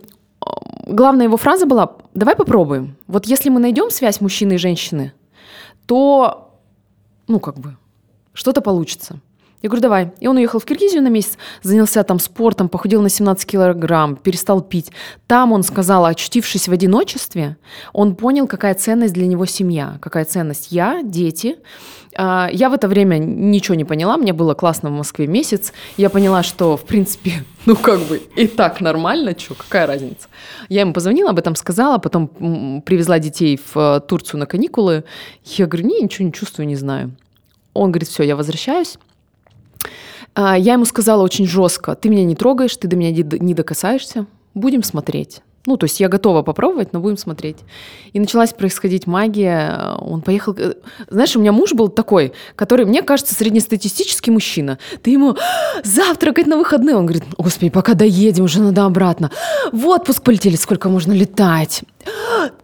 [0.86, 2.96] главная его фраза была «давай попробуем».
[3.06, 5.12] Вот если мы найдем связь мужчины и женщины,
[5.86, 6.52] то,
[7.28, 7.76] ну, как бы,
[8.32, 9.20] что-то получится.
[9.60, 10.12] Я говорю, давай.
[10.20, 14.60] И он уехал в Киргизию на месяц, занялся там спортом, похудел на 17 килограмм, перестал
[14.60, 14.92] пить.
[15.26, 17.56] Там он сказал, очутившись в одиночестве,
[17.92, 21.56] он понял, какая ценность для него семья, какая ценность я, дети.
[22.14, 25.72] А, я в это время ничего не поняла, мне было классно в Москве месяц.
[25.96, 30.28] Я поняла, что, в принципе, ну как бы и так нормально, что, какая разница.
[30.68, 32.28] Я ему позвонила, об этом сказала, потом
[32.82, 35.02] привезла детей в э, Турцию на каникулы.
[35.44, 37.10] Я говорю, не, ничего не чувствую, не знаю.
[37.74, 38.98] Он говорит, все, я возвращаюсь.
[40.34, 44.26] А, я ему сказала очень жестко, ты меня не трогаешь, ты до меня не докасаешься,
[44.54, 45.42] будем смотреть.
[45.68, 47.58] Ну, то есть я готова попробовать, но будем смотреть.
[48.14, 49.96] И началась происходить магия.
[50.00, 50.54] Он поехал...
[50.56, 50.72] Э,
[51.10, 54.78] знаешь, у меня муж был такой, который, мне кажется, среднестатистический мужчина.
[55.02, 55.36] Ты ему
[55.84, 56.96] завтракать на выходные.
[56.96, 59.30] Он говорит, господи, пока доедем, уже надо обратно.
[59.70, 61.82] В отпуск полетели, сколько можно летать.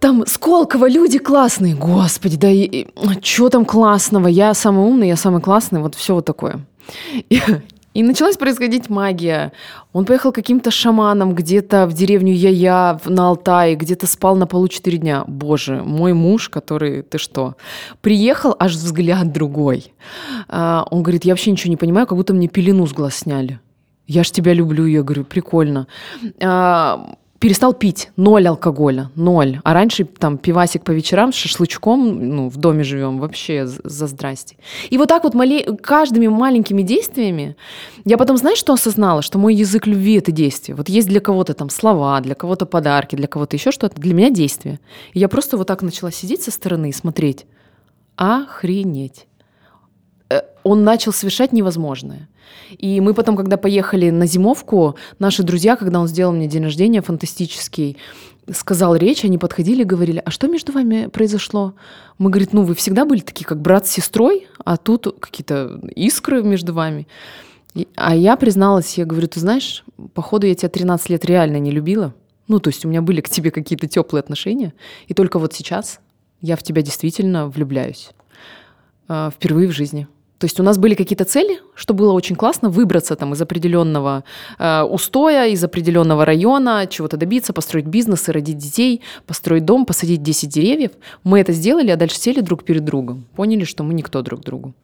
[0.01, 1.75] Там Сколково, люди классные.
[1.75, 2.87] Господи, да и,
[3.23, 4.29] что там классного?
[4.29, 5.81] Я самый умный, я самый классный.
[5.81, 6.65] Вот все вот такое.
[7.31, 7.41] И,
[7.95, 9.53] и началась происходить магия.
[9.93, 14.99] Он поехал каким-то шаманом где-то в деревню Яя на Алтае, где-то спал на полу четыре
[14.99, 15.25] дня.
[15.29, 17.55] Боже, мой муж, который, ты что,
[18.01, 19.93] приехал, аж взгляд другой.
[20.49, 23.61] А, он говорит, я вообще ничего не понимаю, как будто мне пелену с глаз сняли.
[24.07, 25.87] Я ж тебя люблю, я говорю, прикольно.
[26.43, 28.09] А, перестал пить.
[28.17, 29.11] Ноль алкоголя.
[29.17, 29.61] Ноль.
[29.65, 34.57] А раньше там пивасик по вечерам с шашлычком, ну, в доме живем, вообще за здрасте.
[34.89, 35.63] И вот так вот мале...
[35.77, 37.55] каждыми маленькими действиями
[38.07, 39.21] я потом, знаешь, что осознала?
[39.21, 40.75] Что мой язык любви— это действие.
[40.75, 44.01] Вот есть для кого-то там слова, для кого-то подарки, для кого-то еще что-то.
[44.01, 44.81] Для меня действие.
[45.13, 47.45] И я просто вот так начала сидеть со стороны и смотреть.
[48.17, 49.27] Охренеть.
[50.65, 52.29] Он начал совершать невозможное.
[52.79, 57.03] И мы потом, когда поехали на зимовку, наши друзья, когда он сделал мне день рождения
[57.03, 57.97] фантастический,
[58.53, 61.75] сказал речь, они подходили и говорили, а что между вами произошло?
[62.19, 66.43] Мы, говорит, ну вы всегда были такие, как брат с сестрой, а тут какие-то искры
[66.43, 67.07] между вами.
[67.97, 72.15] А я призналась, я говорю, ты знаешь, походу я тебя 13 лет реально не любила.
[72.47, 74.75] Ну, то есть у меня были к тебе какие-то теплые отношения,
[75.09, 76.01] и только вот сейчас
[76.41, 78.11] я в тебя действительно влюбляюсь.
[79.09, 80.07] Э, впервые в жизни.
[80.45, 84.25] То есть у нас были какие-то цели, что было очень классно, выбраться там из определенного
[84.59, 90.23] э, устоя, из определенного района, чего-то добиться, построить бизнес и родить детей, построить дом, посадить
[90.23, 90.91] 10 деревьев.
[91.23, 94.75] Мы это сделали, а дальше сели друг перед другом, поняли, что мы никто друг другу.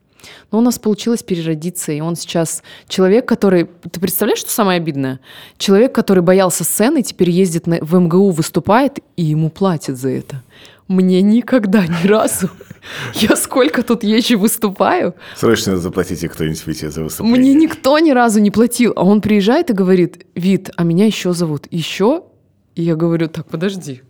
[0.50, 3.68] Но у нас получилось переродиться, и он сейчас человек, который...
[3.92, 5.20] Ты представляешь, что самое обидное?
[5.58, 10.42] Человек, который боялся сцены, теперь ездит на, в МГУ, выступает, и ему платят за это.
[10.90, 12.50] Мне никогда ни разу.
[13.14, 15.14] Я сколько тут езжу выступаю.
[15.36, 17.40] Срочно заплатите кто-нибудь Вите за выступление.
[17.40, 18.92] Мне никто ни разу не платил.
[18.96, 21.68] А он приезжает и говорит, Вит, а меня еще зовут.
[21.70, 22.24] Еще?
[22.74, 24.02] И я говорю, так, подожди.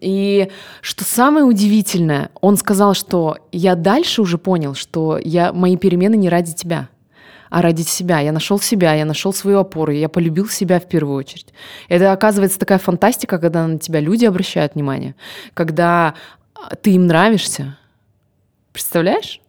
[0.00, 0.48] И
[0.80, 6.28] что самое удивительное, он сказал, что я дальше уже понял, что я, мои перемены не
[6.28, 6.88] ради тебя
[7.50, 8.20] а ради себя.
[8.20, 11.52] Я нашел себя, я нашел свою опору, я полюбил себя в первую очередь.
[11.88, 15.14] Это оказывается такая фантастика, когда на тебя люди обращают внимание,
[15.54, 16.14] когда
[16.54, 17.78] а, ты им нравишься.
[18.72, 19.40] Представляешь?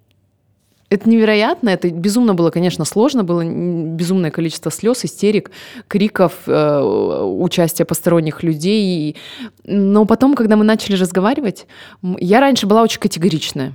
[0.90, 5.52] Это невероятно, это безумно было, конечно, сложно, было безумное количество слез, истерик,
[5.90, 9.18] криков, э, участия посторонних людей.
[9.66, 11.68] Но потом, когда мы начали разговаривать,
[12.02, 13.74] я раньше была очень категоричная.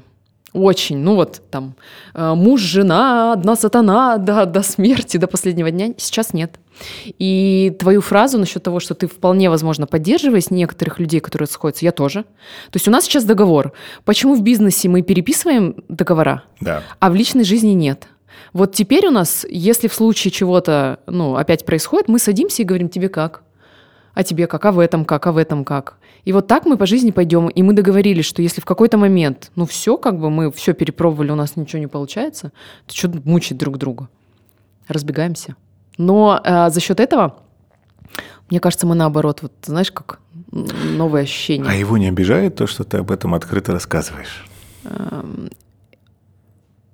[0.53, 1.75] Очень, ну вот там
[2.15, 5.95] э, муж, жена, одна сатана до, до смерти, до последнего дня.
[5.97, 6.59] Сейчас нет.
[7.19, 11.93] И твою фразу насчет того, что ты вполне, возможно, поддерживаешь некоторых людей, которые сходятся, я
[11.93, 12.25] тоже.
[12.71, 13.73] То есть у нас сейчас договор.
[14.05, 16.83] Почему в бизнесе мы переписываем договора, да.
[16.99, 18.09] а в личной жизни нет?
[18.53, 22.89] Вот теперь у нас, если в случае чего-то, ну, опять происходит, мы садимся и говорим,
[22.91, 23.43] тебе как?
[24.15, 25.97] А тебе как, а в этом как, а в этом как.
[26.25, 27.49] И вот так мы по жизни пойдем.
[27.49, 31.33] И мы договорились, что если в какой-то момент, ну все, как бы мы все перепробовали,
[31.33, 32.53] у нас ничего не получается,
[32.87, 34.09] то что мучить друг друга?
[34.89, 35.57] Разбегаемся.
[35.99, 37.39] Но э, за счет этого,
[38.51, 40.21] мне кажется, мы наоборот, вот знаешь, как
[40.51, 41.69] новые ощущения.
[41.69, 44.45] А его не обижает то, что ты об этом открыто рассказываешь?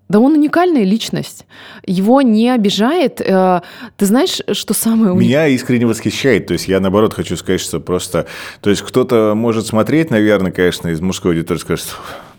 [0.09, 1.47] Да он уникальная личность.
[1.87, 3.21] Его не обижает.
[3.21, 3.61] Э,
[3.97, 5.15] ты знаешь, что самое?
[5.15, 6.47] Меня искренне восхищает.
[6.47, 8.27] То есть я, наоборот, хочу сказать, что просто...
[8.61, 11.97] То есть кто-то может смотреть, наверное, конечно, из мужской аудитории, скажет, что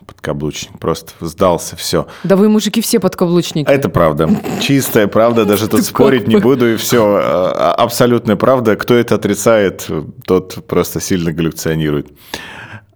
[0.07, 2.07] подкаблучник, просто сдался, все.
[2.23, 3.69] Да вы, мужики, все подкаблучники.
[3.69, 4.29] Это правда.
[4.59, 7.19] Чистая правда, даже тут спорить не буду, и все.
[7.21, 8.75] А, абсолютная правда.
[8.75, 9.87] Кто это отрицает,
[10.25, 12.07] тот просто сильно галлюционирует.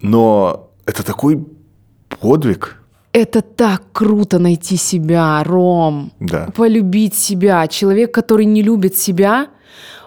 [0.02, 1.46] Но это такой
[2.20, 2.83] подвиг,
[3.14, 6.12] это так круто найти себя, Ром.
[6.20, 6.50] Да.
[6.56, 7.68] Полюбить себя.
[7.68, 9.50] Человек, который не любит себя,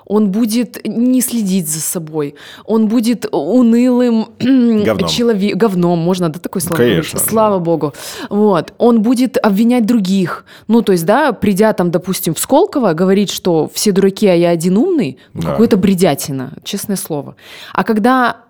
[0.05, 6.77] он будет не следить за собой, он будет унылым человеком, говном, можно, да, такое слово?
[6.79, 7.19] Конечно.
[7.19, 7.65] Слава да.
[7.65, 7.93] богу.
[8.31, 8.73] Вот.
[8.79, 10.45] Он будет обвинять других.
[10.69, 14.51] Ну, то есть, да, придя там, допустим, в Сколково, говорить, что все дураки, а я
[14.51, 15.51] один умный, да.
[15.51, 17.35] какое-то бредятина, честное слово.
[17.73, 18.46] А когда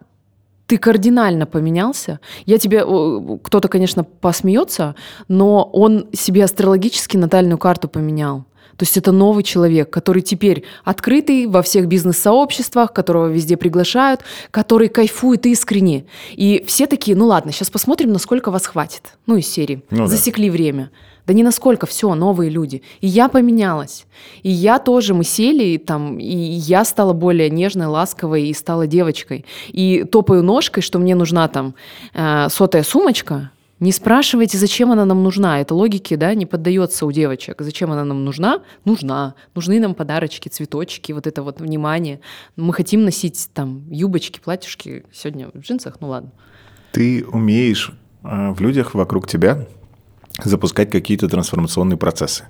[0.67, 2.21] ты кардинально поменялся.
[2.45, 2.85] Я тебе,
[3.43, 4.95] кто-то, конечно, посмеется,
[5.29, 8.45] но он себе астрологически натальную карту поменял.
[8.77, 14.89] То есть это новый человек, который теперь открытый во всех бизнес-сообществах, которого везде приглашают, который
[14.89, 16.05] кайфует искренне.
[16.33, 19.15] И все такие, ну ладно, сейчас посмотрим, насколько вас хватит.
[19.27, 19.83] Ну, из серии.
[19.91, 20.53] Ну, Засекли да.
[20.53, 20.91] время.
[21.27, 22.83] Да не насколько, все, новые люди.
[23.01, 24.07] И я поменялась.
[24.43, 28.87] И я тоже, мы сели, и, там, и я стала более нежной, ласковой, и стала
[28.87, 29.45] девочкой.
[29.69, 31.75] И топаю ножкой, что мне нужна там
[32.15, 35.61] э, сотая сумочка, не спрашивайте, зачем она нам нужна.
[35.61, 37.61] Это логике да, не поддается у девочек.
[37.61, 38.63] Зачем она нам нужна?
[38.87, 39.35] Нужна.
[39.55, 42.21] Нужны нам подарочки, цветочки, вот это вот внимание.
[42.57, 45.05] Мы хотим носить там юбочки, платьюшки.
[45.13, 46.33] Сегодня в джинсах, ну ладно.
[46.93, 49.67] Ты умеешь э, в людях вокруг тебя
[50.43, 52.45] запускать какие-то трансформационные процессы.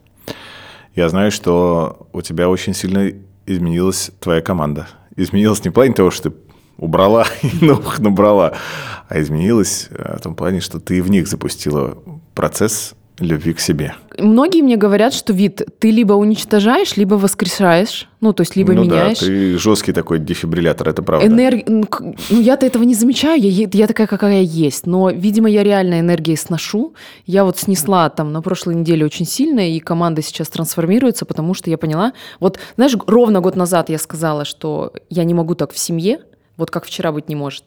[0.94, 3.12] Я знаю, что у тебя очень сильно
[3.46, 4.88] изменилась твоя команда.
[5.14, 6.36] Изменилась не в плане того, что ты
[6.78, 8.56] убрала и новых набрала,
[9.08, 11.98] а изменилась э, в том плане, что ты в них запустила
[12.34, 13.94] процесс любви к себе.
[14.18, 18.08] Многие мне говорят, что вид ты либо уничтожаешь, либо воскрешаешь.
[18.20, 19.20] Ну, то есть либо ну, меняешь.
[19.20, 21.26] Да, ты жесткий такой дефибриллятор, это правда.
[21.26, 21.64] Энерг...
[21.66, 21.86] Ну,
[22.30, 24.86] я-то этого не замечаю, я, я такая, какая есть.
[24.86, 26.94] Но, видимо, я реально энергией сношу.
[27.26, 31.70] Я вот снесла там на прошлой неделе очень сильно, и команда сейчас трансформируется, потому что
[31.70, 32.12] я поняла...
[32.40, 36.20] Вот, знаешь, ровно год назад я сказала, что я не могу так в семье,
[36.56, 37.64] вот как вчера быть не может.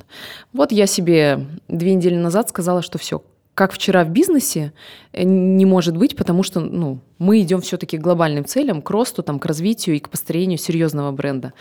[0.53, 3.21] Вот я себе две недели назад сказала, что все,
[3.59, 4.71] как вчера в бизнесе,
[5.11, 9.23] э, не может быть, потому что ну, мы идем все-таки к глобальным целям, к росту,
[9.23, 11.53] там, к развитию и к построению серьезного бренда.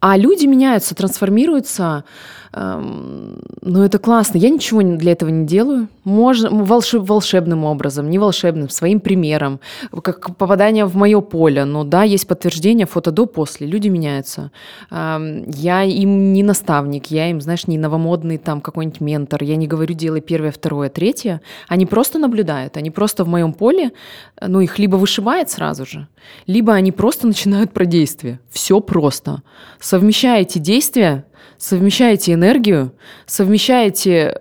[0.00, 2.04] А люди меняются, трансформируются.
[2.52, 4.38] Эм, ну, это классно.
[4.38, 5.88] Я ничего для этого не делаю.
[6.02, 9.60] Можно волшеб, волшебным образом, не волшебным, своим примером,
[10.02, 11.64] как попадание в мое поле.
[11.64, 13.68] Но да, есть подтверждение, фото до, после.
[13.68, 14.50] Люди меняются.
[14.90, 19.44] Эм, я им не наставник, я им, знаешь, не новомодный там какой-нибудь ментор.
[19.44, 21.40] Я не говорю, делай первое, второе, третье.
[21.68, 23.92] Они просто наблюдают, они просто в моем поле,
[24.40, 26.08] ну, их либо вышибает сразу же,
[26.46, 28.40] либо они просто начинают про действие.
[28.50, 29.42] Все просто.
[29.78, 31.26] Совмещаете действия,
[31.58, 32.92] совмещаете энергию,
[33.26, 34.40] совмещаете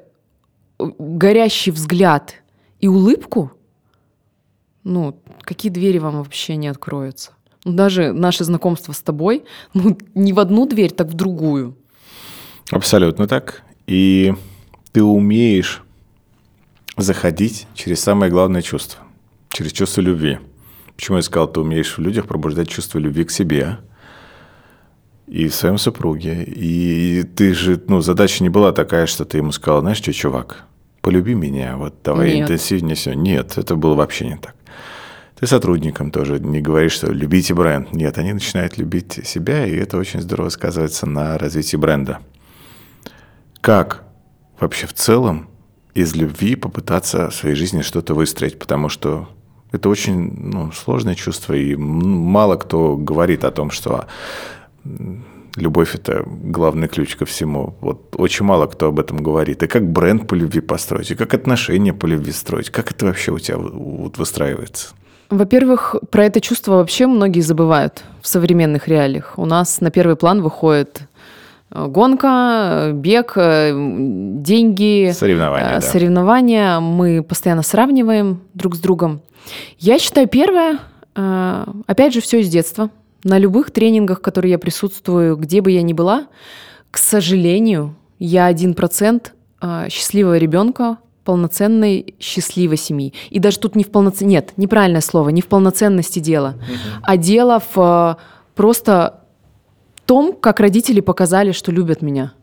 [0.79, 2.35] э, горящий взгляд
[2.79, 3.51] и улыбку,
[4.83, 7.31] ну, какие двери вам вообще не откроются?
[7.65, 11.75] Ну, даже наше знакомство с тобой, ну, не в одну дверь, так в другую.
[12.71, 13.63] Абсолютно так.
[13.87, 14.33] И
[14.93, 15.83] ты умеешь
[16.95, 19.03] заходить через самое главное чувство
[19.59, 20.39] через чувство любви.
[20.95, 23.79] Почему я сказал, ты умеешь в людях пробуждать чувство любви к себе
[25.27, 26.45] и в своем супруге.
[26.45, 30.63] И ты же, ну, задача не была такая, что ты ему сказал, знаешь что, чувак,
[31.01, 32.43] полюби меня, вот давай Нет.
[32.43, 33.13] интенсивнее все.
[33.13, 34.55] Нет, это было вообще не так.
[35.37, 37.91] Ты сотрудникам тоже не говоришь, что любите бренд.
[37.91, 42.19] Нет, они начинают любить себя, и это очень здорово сказывается на развитии бренда.
[43.59, 44.05] Как
[44.57, 45.49] вообще в целом
[45.93, 48.57] из любви попытаться в своей жизни что-то выстроить?
[48.57, 49.27] Потому что
[49.71, 54.05] это очень ну, сложное чувство, и мало кто говорит о том, что
[55.55, 57.75] любовь– это главный ключ ко всему.
[57.81, 59.63] Вот очень мало кто об этом говорит.
[59.63, 62.69] И как бренд по любви построить, и как отношения по любви строить.
[62.69, 64.89] Как это вообще у тебя вот выстраивается?
[65.29, 69.33] Во-первых, про это чувство вообще многие забывают в современных реалиях.
[69.37, 71.01] У нас на первый план выходит
[71.71, 75.77] э, гонка, бег, э, деньги, соревнования.
[75.77, 76.75] Э, соревнования.
[76.75, 76.79] Да.
[76.79, 79.21] Мы постоянно сравниваем друг с другом.
[79.77, 80.79] Я считаю, первое,
[81.15, 82.89] э, опять же, все из детства.
[83.23, 86.27] На любых тренингах, которые я присутствую, где бы я ни была,
[86.91, 93.13] к сожалению, я один процент э, счастливого ребенка полноценной счастливой семьи.
[93.29, 97.01] И даже тут не в полноценности, нет, неправильное слово, не в полноценности дела, угу.
[97.03, 98.21] а дело в э,
[98.55, 99.21] просто
[100.05, 102.33] том, как родители показали, что любят меня.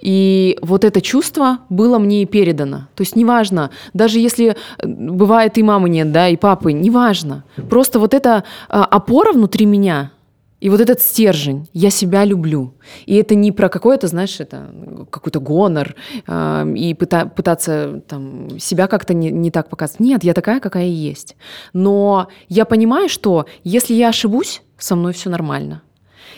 [0.00, 2.88] И вот это чувство было мне и передано.
[2.94, 7.44] То есть неважно, даже если э, бывает и мамы нет, да, и папы, неважно.
[7.68, 10.12] Просто вот эта а, опора внутри меня,
[10.60, 12.74] и вот этот стержень, я себя люблю.
[13.06, 14.70] И это не про какое-то, знаешь, это
[15.10, 15.94] какой-то гонор
[16.26, 20.00] э, и пыта, пытаться там, себя как-то не, не так показывать.
[20.00, 21.36] Нет, я такая, какая есть.
[21.72, 25.82] Но я понимаю, что если я ошибусь, со мной все нормально.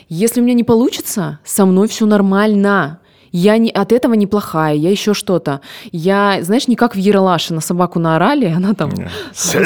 [0.08, 3.00] Если у меня не получится, со мной все нормально
[3.32, 5.60] я не, от этого неплохая, я еще что-то.
[5.92, 8.90] Я, знаешь, не как в Ералаше на собаку наорали, она там...
[9.34, 9.62] Сядь!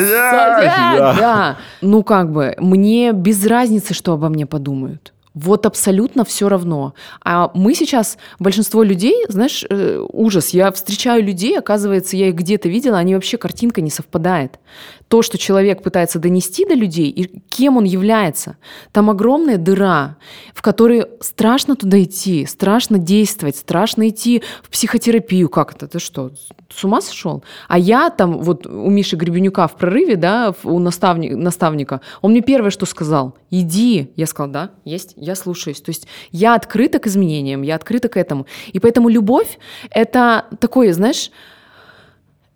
[1.19, 1.57] Да.
[1.81, 5.13] Ну, как бы, мне без разницы, что обо мне подумают.
[5.35, 6.95] Вот абсолютно все равно.
[7.25, 10.51] А мы сейчас, большинство людей, знаешь, э, ужас.
[10.51, 14.61] Я встречаю людей, оказывается, я их где-то видела, они вообще картинка не совпадает
[15.09, 18.57] то, что человек пытается донести до людей и кем он является.
[18.93, 20.17] Там огромная дыра,
[20.55, 25.49] в которой страшно туда идти, страшно действовать, страшно идти в психотерапию.
[25.49, 25.87] Как это?
[25.87, 26.33] Ты что,
[26.71, 27.45] с ума сошел?
[27.69, 32.41] А я там, вот у Миши Гребенюка в прорыве, да, у наставника, наставника, он мне
[32.41, 34.11] первое, что сказал, иди.
[34.17, 35.81] Я сказала, да, есть, я слушаюсь.
[35.81, 38.47] То есть я открыта к изменениям, я открыта к этому.
[38.73, 39.59] И поэтому любовь—
[39.91, 41.31] это такое, знаешь,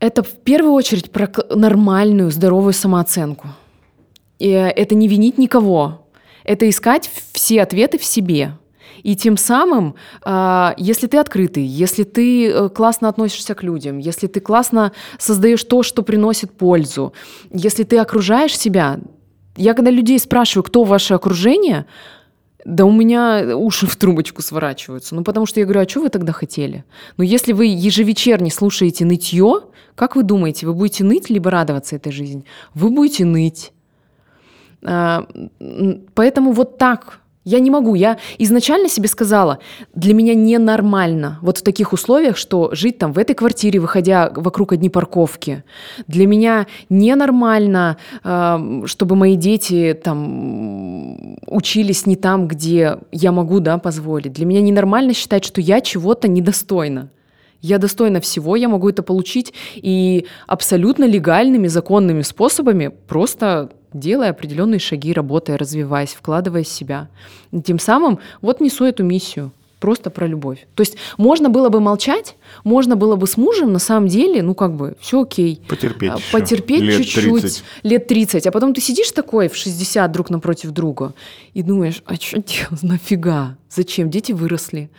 [0.01, 3.49] это в первую очередь про нормальную, здоровую самооценку.
[4.39, 6.07] И это не винить никого.
[6.45, 8.53] Это искать все ответы в себе.
[9.03, 9.95] И тем самым,
[10.25, 15.63] а, если ты открытый, если ты э, классно относишься к людям, если ты классно создаешь
[15.63, 17.13] то, что приносит пользу,
[17.53, 18.99] если ты окружаешь себя,
[19.57, 21.87] я когда людей спрашиваю, кто ваше окружение,
[22.69, 25.15] да у меня уши в трубочку сворачиваются.
[25.15, 26.85] Ну, потому что я говорю, а что вы тогда хотели?
[27.17, 29.63] Ну, если вы ежевечерне слушаете нытье,
[29.95, 32.45] как вы думаете, вы будете ныть, либо радоваться этой жизни?
[32.75, 33.73] Вы будете ныть.
[34.85, 35.27] А,
[36.15, 37.95] поэтому вот так я не могу.
[37.95, 39.59] Я изначально себе сказала,
[39.95, 44.73] для меня ненормально вот в таких условиях, что жить там в этой квартире, выходя вокруг
[44.73, 45.65] одни парковки.
[46.07, 53.79] Для меня ненормально, э, чтобы мои дети там учились не там, где я могу да,
[53.79, 54.33] позволить.
[54.33, 57.11] Для меня ненормально считать, что я чего-то недостойна.
[57.61, 64.79] Я достойна всего, я могу это получить и абсолютно легальными, законными способами просто делая определенные
[64.79, 67.09] шаги, работая, развиваясь, вкладывая себя.
[67.53, 70.67] И тем самым вот несу эту миссию просто про любовь.
[70.75, 74.55] То есть можно было бы молчать, можно было бы с мужем, на самом деле, ну
[74.55, 75.61] как бы, все окей.
[75.69, 76.11] Потерпеть.
[76.11, 77.43] А, потерпеть лет чуть-чуть.
[77.43, 77.65] 30.
[77.85, 78.47] Лет 30.
[78.47, 81.15] А потом ты сидишь такой в 60 друг напротив друга
[81.55, 83.57] и думаешь, а что делать, нафига?
[83.71, 84.11] Зачем?
[84.11, 84.91] Дети выросли.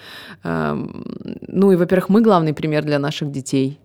[0.44, 3.80] Ну и, во-первых, мы главный пример для наших детей.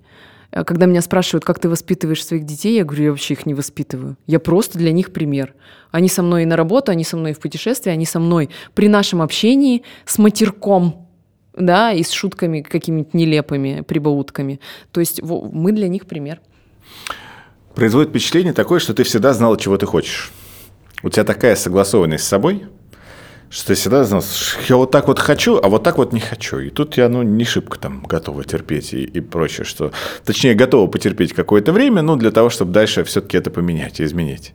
[0.55, 3.55] А когда меня спрашивают, как ты воспитываешь своих детей, я говорю, я вообще их не
[3.55, 4.17] воспитываю.
[4.29, 5.53] Я просто для них пример.
[5.91, 8.51] Они со мной и на работу, они со мной и в путешествии, они со мной
[8.73, 11.09] при нашем общении с матерком,
[11.57, 14.61] да, и с шутками какими-то нелепыми, прибаутками.
[14.93, 16.41] То есть мы для них пример.
[17.75, 20.33] Производит впечатление такое, что ты всегда знала, чего ты хочешь.
[21.03, 22.67] У тебя такая согласованность с собой–
[23.51, 24.05] что ты всегда
[24.69, 26.59] я вот так вот хочу, а вот так вот не хочу.
[26.59, 29.93] И тут я, ну, не шибко там готова терпеть и, и прочее, что...
[30.25, 34.55] Точнее, готова потерпеть какое-то время, ну, для того, чтобы дальше все-таки это поменять и изменить.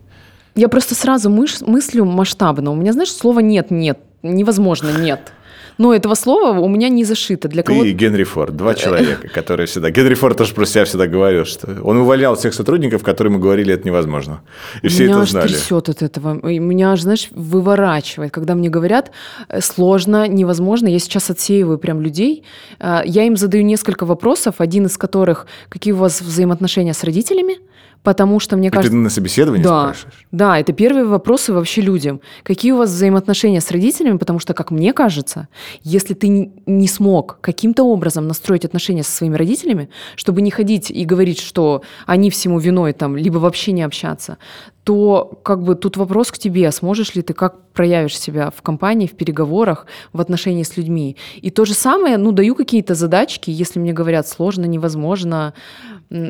[0.56, 2.72] Я просто сразу мыш- мыслю масштабно.
[2.72, 5.32] У меня, знаешь, слова «нет-нет», невозможно «нет».
[5.80, 7.48] Но этого слова у меня не зашито.
[7.48, 9.90] Для Ты и Генри Форд, два человека, которые всегда...
[9.92, 13.74] Генри Форд тоже про себя всегда говорил, что он увольнял всех сотрудников, которым мы говорили,
[13.74, 14.42] это невозможно.
[14.82, 15.48] И все меня это знали.
[15.48, 16.50] трясет от этого.
[16.50, 19.12] И меня знаешь, выворачивает, когда мне говорят,
[19.48, 20.90] э, сложно, невозможно.
[20.90, 22.44] Я сейчас отсеиваю прям людей.
[22.82, 27.58] Э, я им задаю несколько вопросов, один из которых, какие у вас взаимоотношения с родителями,
[28.04, 28.92] Потому что, мне и кажется...
[28.92, 30.28] ты на собеседовании да, спрашиваешь?
[30.32, 32.22] Да, это первые вопросы вообще людям.
[32.44, 34.18] Какие у вас взаимоотношения с родителями?
[34.18, 35.50] Потому что, как мне кажется,
[35.84, 41.04] если ты не смог каким-то образом настроить отношения со своими родителями, чтобы не ходить и
[41.04, 44.38] говорить, что они всему виной, там, либо вообще не общаться,
[44.86, 49.08] то как бы тут вопрос к тебе, сможешь ли ты, как проявишь себя в компании,
[49.08, 51.16] в переговорах, в отношении с людьми.
[51.36, 55.54] И то же самое, ну, даю какие-то задачки, если мне говорят сложно, невозможно,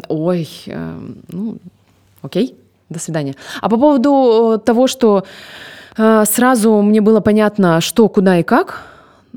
[0.07, 1.57] ой, э, ну,
[2.21, 2.55] окей,
[2.89, 3.36] до свидания.
[3.61, 5.23] А по поводу э, того, что
[5.97, 8.84] э, сразу мне было понятно, что, куда и как,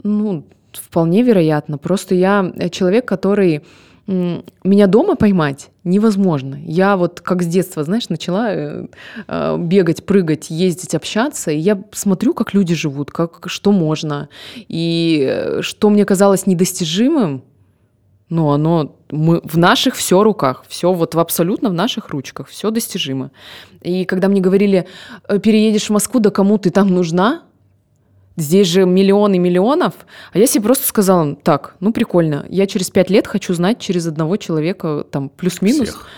[0.02, 1.78] ну, вполне вероятно.
[1.78, 3.62] Просто я человек, который
[4.06, 6.58] меня дома поймать невозможно.
[6.60, 8.86] Я вот как с детства, знаешь, начала э,
[9.28, 14.28] э, бегать, прыгать, ездить, общаться, и я смотрю, как люди живут, как, что можно.
[14.68, 17.44] И э, что мне казалось недостижимым,
[18.32, 22.70] Ну, оно мы, в наших все руках, все вот в абсолютно в наших ручках, все
[22.70, 23.30] достижимо.
[23.82, 24.88] И когда мне говорили,
[25.28, 27.42] «Э, переедешь в Москву, да кому ты там нужна?
[28.36, 29.92] Здесь же миллионы миллионов.
[30.32, 34.06] А я себе просто сказала, так, ну прикольно, я через пять лет хочу знать через
[34.06, 35.90] одного человека, там, плюс-минус.
[35.90, 36.08] Всех.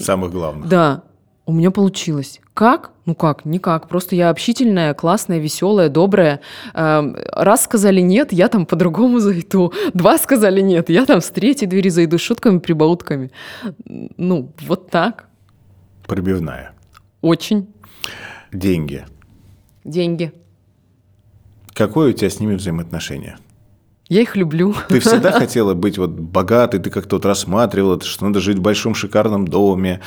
[0.00, 0.66] Самых главных.
[0.66, 1.02] Да,
[1.46, 2.40] у меня получилось.
[2.54, 2.92] Как?
[3.04, 3.44] Ну как?
[3.44, 3.88] Никак.
[3.88, 6.40] Просто я общительная, классная, веселая, добрая.
[6.72, 9.72] Эм, раз сказали нет, я там по-другому зайду.
[9.92, 13.30] Два сказали нет, я там с третьей двери зайду с шутками, прибаутками.
[13.84, 15.28] Ну, вот так.
[16.06, 16.72] Пробивная.
[17.20, 17.68] Очень.
[18.52, 19.04] Деньги.
[19.84, 20.32] Деньги.
[21.74, 23.36] Какое у тебя с ними взаимоотношение?
[24.08, 24.74] Я их люблю.
[24.88, 28.94] Ты всегда хотела быть вот богатой, ты как-то вот рассматривала, что надо жить в большом
[28.94, 30.00] шикарном доме,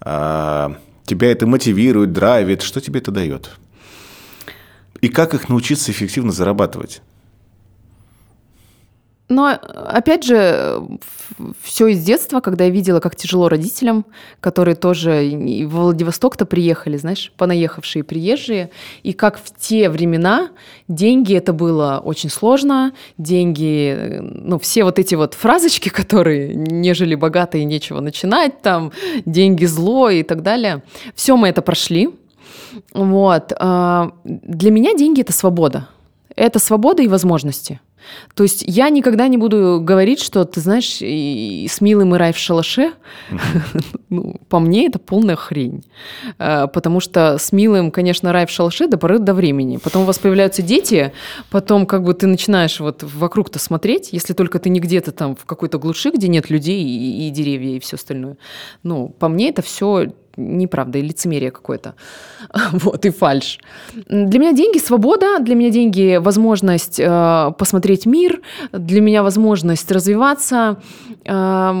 [0.00, 2.62] а, тебя это мотивирует, драйвит.
[2.62, 3.50] Что тебе это дает?
[5.00, 7.02] И как их научиться эффективно зарабатывать?
[9.30, 9.56] Но,
[9.86, 10.82] опять же,
[11.62, 14.04] все из детства, когда я видела, как тяжело родителям,
[14.40, 15.22] которые тоже
[15.66, 18.70] в Владивосток-то приехали, знаешь, понаехавшие приезжие,
[19.04, 20.48] и как в те времена
[20.88, 27.14] деньги это было очень сложно, деньги, ну, все вот эти вот фразочки, которые не жили
[27.14, 28.90] богатые, нечего начинать, там,
[29.26, 30.82] деньги зло и так далее,
[31.14, 32.10] все мы это прошли.
[32.92, 33.52] Вот.
[33.60, 35.86] А, для меня деньги– это свобода.
[36.34, 37.80] Это свобода и возможности–
[38.34, 42.32] то есть я никогда не буду говорить, что, ты знаешь, и с милым и рай
[42.32, 42.92] в шалаше.
[44.08, 45.84] ну, по мне это полная хрень.
[46.38, 49.78] А, потому что с милым, конечно, рай в шалаше до поры до времени.
[49.78, 51.12] Потом у вас появляются дети,
[51.50, 55.44] потом как бы ты начинаешь вот вокруг-то смотреть, если только ты не где-то там в
[55.44, 58.36] какой-то глуши, где нет людей и, и деревья и все остальное.
[58.82, 61.94] Ну, по мне это все неправда и лицемерие какое-то.
[62.72, 63.58] Вот, и фальш.
[64.08, 68.40] Для меня деньги– свобода, для меня деньги– возможность э, посмотреть мир,
[68.72, 70.76] для меня возможность развиваться.
[71.24, 71.74] Э,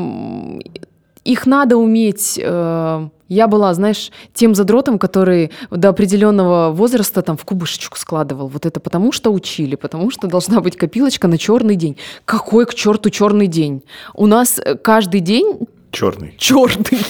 [1.24, 2.40] их надо уметь...
[2.42, 8.48] Э, я была, знаешь, тем задротом, который до определенного возраста там в кубышечку складывал.
[8.48, 11.96] Вот это потому что учили, потому что должна быть копилочка на черный день.
[12.24, 13.84] Какой к черту черный день?
[14.14, 16.34] У нас э, каждый день Черный.
[16.38, 17.00] Черный.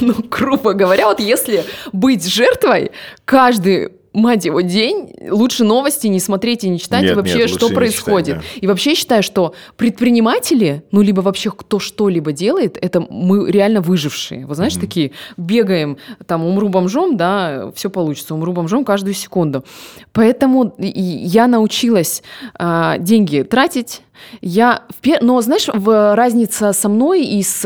[0.00, 2.90] Ну, грубо говоря, вот если быть жертвой,
[3.24, 7.68] каждый мать его, день, лучше новости не смотреть и не читать нет, вообще, нет, что
[7.68, 8.36] происходит.
[8.36, 8.60] Читать, да.
[8.60, 13.80] И вообще я считаю, что предприниматели, ну, либо вообще кто что-либо делает, это мы реально
[13.80, 14.46] выжившие.
[14.46, 14.80] Вы знаешь, mm-hmm.
[14.80, 19.64] такие бегаем, там, умру бомжом, да, все получится, умру бомжом каждую секунду.
[20.12, 22.22] Поэтому я научилась
[22.54, 24.02] а, деньги тратить,
[24.40, 24.82] я,
[25.20, 27.60] но знаешь, в разница со мной и с,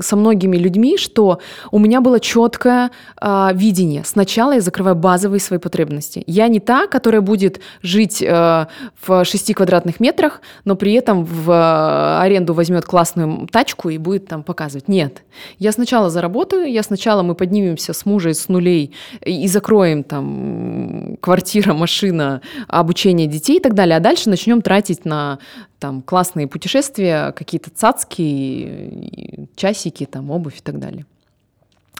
[0.00, 1.40] со многими людьми, что
[1.70, 2.90] у меня было четкое
[3.20, 4.04] э, видение.
[4.04, 6.22] Сначала я закрываю базовые свои потребности.
[6.26, 8.66] Я не та, которая будет жить э,
[9.06, 14.26] в 6 квадратных метрах, но при этом в э, аренду возьмет классную тачку и будет
[14.26, 14.88] там показывать.
[14.88, 15.22] Нет.
[15.58, 21.72] Я сначала заработаю, я сначала мы поднимемся с мужа с нулей и закроем там квартира,
[21.74, 25.38] машина, обучение детей и так далее, а дальше начнем тратить на
[25.78, 31.06] там классные путешествия, какие-то цацки, часики, там обувь и так далее.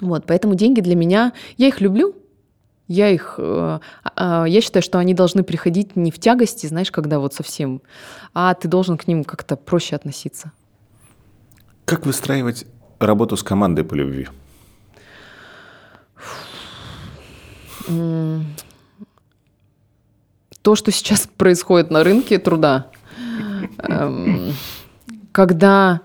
[0.00, 2.14] Вот, поэтому деньги для меня, я их люблю,
[2.88, 3.78] я их, э,
[4.16, 7.80] э, я считаю, что они должны приходить не в тягости, знаешь, когда вот совсем,
[8.34, 10.52] а ты должен к ним как-то проще относиться.
[11.84, 12.66] Как выстраивать
[12.98, 14.28] работу с командой по любви?
[20.62, 22.90] То, что сейчас происходит на рынке труда,
[23.78, 24.52] Эм,
[25.32, 26.00] когда,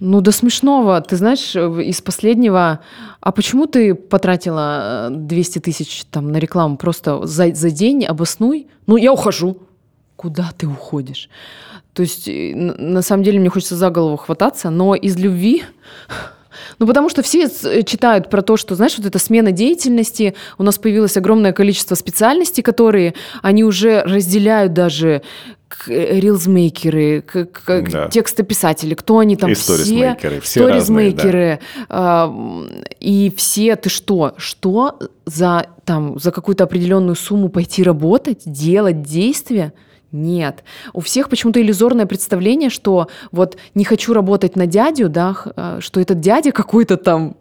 [0.00, 2.80] ну, до смешного, ты знаешь, из последнего,
[3.20, 8.66] а почему ты потратила 200 э, тысяч там на рекламу просто за, за день, обоснуй?
[8.86, 9.58] Ну, я ухожу.
[10.16, 11.28] Куда ты уходишь?
[11.92, 15.64] То есть, э, на самом деле, мне хочется за голову хвататься, но из любви
[16.78, 20.62] ну, потому что все э, читают про то, что, знаешь, вот эта смена деятельности, у
[20.62, 25.22] нас появилось огромное количество специальностей, которые они уже разделяют даже
[25.88, 27.24] Э, рилзмейкеры,
[27.90, 28.08] да.
[28.08, 32.32] текстописатели, кто они там и все, сторизмейкеры, все сторизмейкеры, да.
[33.00, 39.72] и все, ты что, что за там за какую-то определенную сумму пойти работать, делать действия?
[40.12, 40.62] Нет.
[40.92, 46.00] У всех почему-то иллюзорное представление, что вот не хочу работать на дядю, да, а, что
[46.00, 47.36] этот дядя какой-то там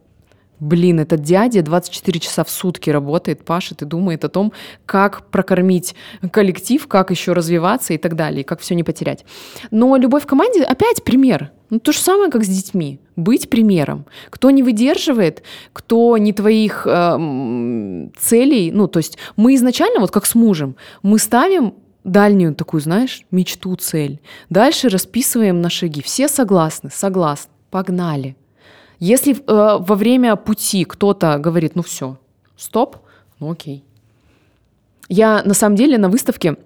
[0.60, 4.54] Блин, этот дядя 24 часа в сутки работает, пашет и думает о том,
[4.86, 5.96] как прокормить
[6.32, 9.26] коллектив, как еще развиваться и так далее, и как все не потерять.
[9.72, 11.52] Но любовь в команде опять пример.
[11.70, 13.00] Ну, то же самое, как с детьми.
[13.16, 14.06] Быть примером.
[14.30, 15.44] Кто не выдерживает,
[15.74, 21.20] кто не твоих э, целей, ну, то есть мы изначально, вот как с мужем, мы
[21.20, 21.74] ставим
[22.06, 24.22] дальнюю такую, знаешь, мечту, цель.
[24.50, 26.02] Дальше расписываем на шаги.
[26.02, 28.36] Все согласны, согласны, погнали.
[29.00, 32.18] Если э, во время пути кто-то говорит, ну все,
[32.58, 32.98] стоп,
[33.40, 33.84] ну окей.
[35.10, 36.58] Я на самом деле на выставке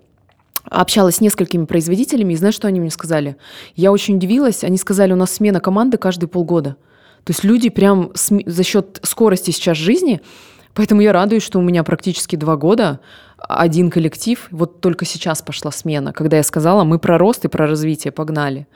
[0.63, 3.38] общалась с несколькими производителями, и знаешь, что они мне сказали?
[3.75, 6.75] Я очень удивилась, они сказали, у нас смена команды каждые полгода.
[7.23, 10.21] То есть люди прям за счет скорости сейчас жизни,
[10.73, 12.99] поэтому я радуюсь, что у меня практически два года
[13.38, 17.67] один коллектив, вот только сейчас пошла смена, когда я сказала, мы про рост и про
[17.67, 18.67] развитие погнали.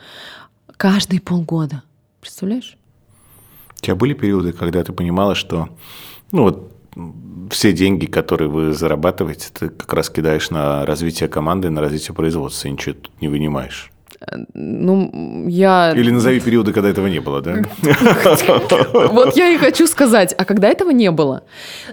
[0.77, 1.83] Каждые полгода.
[2.21, 2.77] Представляешь?
[3.83, 5.67] У тебя были периоды, когда ты понимала, что
[6.31, 6.71] ну вот
[7.51, 12.69] все деньги, которые вы зарабатываете, ты как раз кидаешь на развитие команды, на развитие производства,
[12.69, 13.92] и ничего тут не вынимаешь.
[14.53, 15.93] Ну, я...
[15.95, 17.57] Или назови периоды, когда этого не было, да?
[19.11, 21.43] Вот я и хочу сказать, а когда этого не было?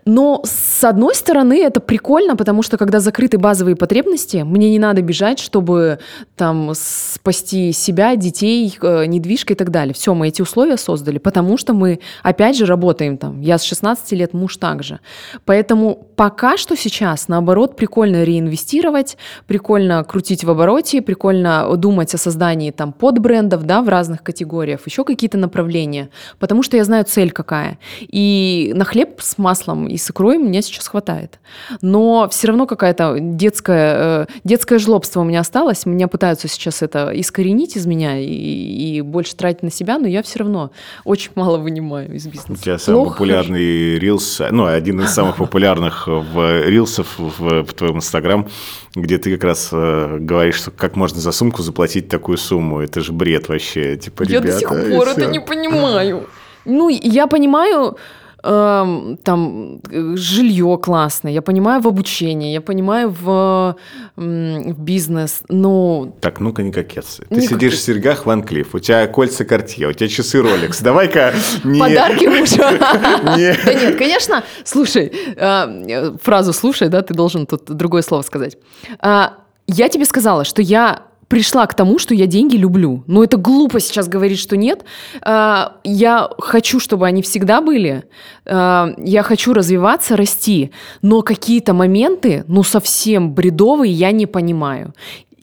[0.05, 5.03] Но, с одной стороны, это прикольно, потому что, когда закрыты базовые потребности, мне не надо
[5.03, 5.99] бежать, чтобы
[6.37, 9.95] там спасти себя, детей, э, недвижка и так далее.
[9.95, 13.41] Все, мы эти условия создали, потому что мы, опять же, работаем там.
[13.41, 15.01] Я с 16 лет, муж также.
[15.45, 19.16] Поэтому пока что сейчас, наоборот, прикольно реинвестировать,
[19.47, 25.04] прикольно крутить в обороте, прикольно думать о создании там подбрендов, да, в разных категориях, еще
[25.04, 27.78] какие-то направления, потому что я знаю цель какая.
[28.00, 31.40] И на хлеб с маслом и с икрой мне сейчас хватает.
[31.82, 37.10] Но все равно какая-то детская, э, детское жлобство у меня осталось, меня пытаются сейчас это
[37.14, 40.70] искоренить из меня и, и больше тратить на себя, но я все равно
[41.04, 42.52] очень мало вынимаю из бизнеса.
[42.52, 43.10] У тебя самый Плохо.
[43.12, 48.48] популярный рилс, ну, один из самых популярных в рилсов в, в твоем инстаграм,
[48.94, 52.80] где ты как раз э, говоришь, что как можно за сумку заплатить такую сумму.
[52.80, 53.96] Это же бред вообще.
[53.96, 56.26] Типа, я ребята, до сих пор это не понимаю.
[56.66, 57.96] Ну, я понимаю,
[58.42, 59.80] э, там
[60.14, 63.76] жилье классное, я понимаю в обучении, я понимаю в,
[64.16, 66.12] в бизнес, но...
[66.20, 67.26] Так, ну-ка не кокетствуй.
[67.28, 70.82] Ты не сидишь в серьгах Ван Клифф, у тебя кольца Cartier, у тебя часы Rolex.
[70.82, 71.34] Давай-ка
[71.64, 71.80] не...
[71.80, 72.78] Подарки мужа.
[73.64, 78.56] Да нет, конечно, слушай, э, фразу «слушай», да, ты должен тут другое слово сказать.
[78.98, 79.34] А,
[79.66, 83.05] я тебе сказала, что я пришла к тому, что я деньги люблю.
[83.07, 84.85] Но это глупо сейчас говорить, что нет.
[85.22, 88.03] А, я хочу, чтобы они всегда были.
[88.47, 90.72] А, я хочу развиваться, расти.
[91.03, 94.93] Но какие-то моменты, ну, совсем бредовые, я не понимаю.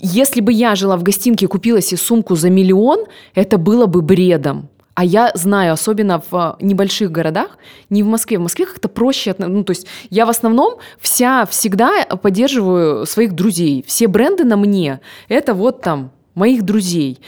[0.01, 4.01] Если бы я жила в гостинке и купила себе сумку за миллион, это было бы
[4.01, 4.69] бредом.
[4.97, 7.59] А я знаю, особенно в небольших городах,
[7.91, 12.03] не в Москве, в Москве как-то проще, ну, то есть я в основном вся, всегда
[12.05, 13.85] поддерживаю своих друзей.
[13.85, 17.19] Все бренды на мне, это вот там моих друзей.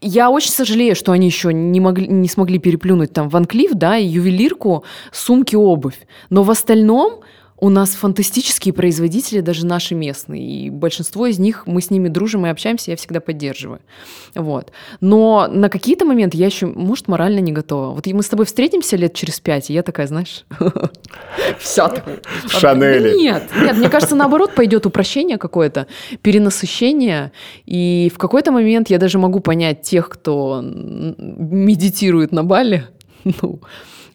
[0.00, 3.96] Я очень сожалею, что они еще не, могли, не смогли переплюнуть там Ван Клифф, да,
[3.96, 5.98] ювелирку, сумки, обувь.
[6.30, 7.22] Но в остальном
[7.60, 12.46] у нас фантастические производители, даже наши местные, и большинство из них, мы с ними дружим
[12.46, 13.80] и общаемся, я всегда поддерживаю.
[14.34, 14.70] Вот.
[15.00, 17.94] Но на какие-то моменты я еще, может, морально не готова.
[17.94, 20.44] Вот мы с тобой встретимся лет через пять, и я такая, знаешь,
[21.58, 22.20] вся такая.
[22.46, 23.16] В Шанели.
[23.18, 25.88] Нет, нет, мне кажется, наоборот, пойдет упрощение какое-то,
[26.22, 27.32] перенасыщение,
[27.66, 32.86] и в какой-то момент я даже могу понять тех, кто медитирует на Бали,
[33.42, 33.60] ну,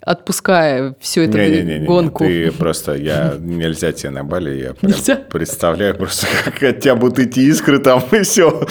[0.05, 2.23] отпуская всю эту не, не, не, гонку.
[2.25, 5.15] Не, ты просто, я, нельзя тебе на Бали, я прям нельзя?
[5.15, 8.65] представляю просто, как от тебя будут идти искры там, и все.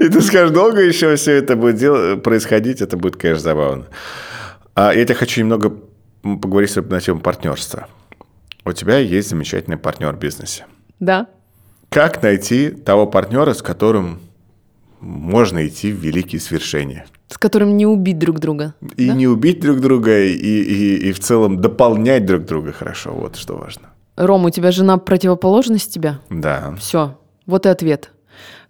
[0.00, 3.86] И ты скажешь, долго еще все это будет дел- происходить, это будет, конечно, забавно.
[4.74, 5.72] А я тебе хочу немного
[6.22, 7.88] поговорить на тему партнерства.
[8.64, 10.64] У тебя есть замечательный партнер в бизнесе.
[10.98, 11.26] Да.
[11.90, 14.20] Как найти того партнера, с которым
[15.04, 17.06] можно идти в великие свершения?
[17.28, 18.74] С которым не убить друг друга.
[18.96, 19.14] И да?
[19.14, 23.12] не убить друг друга, и, и, и в целом дополнять друг друга хорошо.
[23.12, 23.90] Вот что важно.
[24.16, 26.20] Ром, у тебя жена противоположность тебя?
[26.30, 26.74] Да.
[26.78, 28.12] Все, вот и ответ.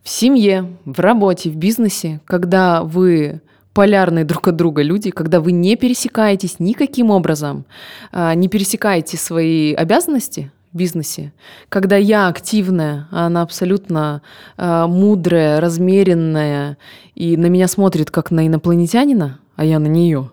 [0.03, 3.41] В семье, в работе, в бизнесе, когда вы
[3.73, 7.67] полярные друг от друга люди, когда вы не пересекаетесь никаким образом,
[8.13, 11.33] а, не пересекаете свои обязанности, бизнесе.
[11.69, 14.23] Когда я активная, а она абсолютно
[14.59, 16.77] э, мудрая, размеренная
[17.15, 20.31] и на меня смотрит как на инопланетянина, а я на нее.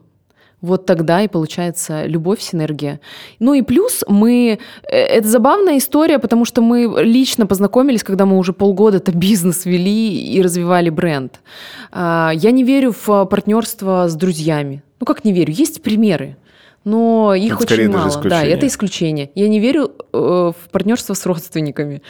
[0.62, 3.00] Вот тогда и получается любовь, синергия.
[3.40, 4.60] Ну и плюс мы...
[4.84, 9.66] Э, это забавная история, потому что мы лично познакомились, когда мы уже полгода это бизнес
[9.66, 11.40] вели и развивали бренд.
[11.92, 14.84] А, я не верю в партнерство с друзьями.
[15.00, 15.52] Ну как не верю?
[15.52, 16.38] Есть примеры
[16.84, 18.22] но их это очень мало.
[18.24, 19.30] Да, это исключение.
[19.36, 22.02] Я не верю э, в партнерство с родственниками,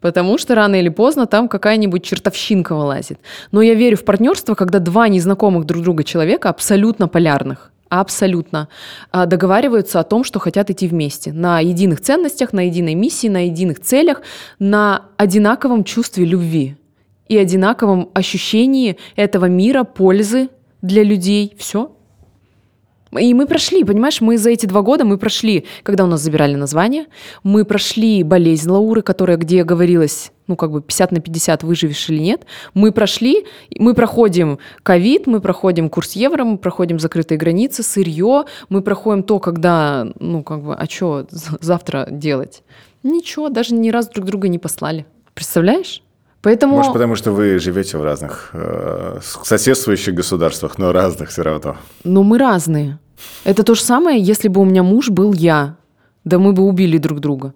[0.00, 3.18] потому что рано или поздно там какая-нибудь чертовщинка вылазит.
[3.52, 7.72] Но я верю в партнерство, когда два незнакомых друг друга человека абсолютно полярных.
[7.88, 8.68] абсолютно,
[9.12, 11.32] а, договариваются о том, что хотят идти вместе.
[11.32, 14.22] На единых ценностях, на единой миссии, на единых целях,
[14.58, 16.76] на одинаковом чувстве любви
[17.28, 20.48] и одинаковом ощущении этого мира, пользы
[20.82, 21.54] для людей.
[21.58, 21.95] Все.
[23.12, 26.56] И мы прошли, понимаешь, мы за эти два года мы прошли, когда у нас забирали
[26.56, 27.06] название,
[27.44, 32.18] мы прошли болезнь Лауры, которая, где говорилось, ну, как бы 50 на 50 выживешь или
[32.18, 32.46] нет.
[32.74, 33.44] Мы прошли,
[33.78, 39.38] мы проходим ковид, мы проходим курс евро, мы проходим закрытые границы, сырье, мы проходим то,
[39.38, 42.62] когда, ну, как бы, а что завтра делать?
[43.02, 45.06] Ничего, даже ни разу друг друга не послали.
[45.32, 46.02] Представляешь?
[46.46, 46.76] Поэтому...
[46.76, 51.76] Может, потому что вы живете в разных э, соседствующих государствах, но разных все равно.
[52.04, 53.00] Ну, мы разные.
[53.42, 55.76] Это то же самое, если бы у меня муж был я.
[56.24, 57.52] Да мы бы убили друг друга.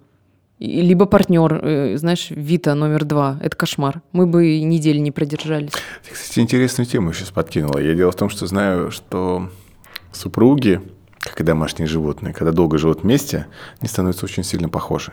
[0.59, 3.39] Либо партнер, э, знаешь, Вита номер два.
[3.41, 4.03] Это кошмар.
[4.11, 5.71] Мы бы недели не продержались.
[5.71, 7.79] Ты, кстати, интересную тему сейчас подкинула.
[7.79, 9.51] Я дело в том, что знаю, что
[10.11, 10.81] супруги,
[11.21, 13.47] как и домашние животные, когда долго живут вместе,
[13.79, 15.13] они становятся очень сильно похожи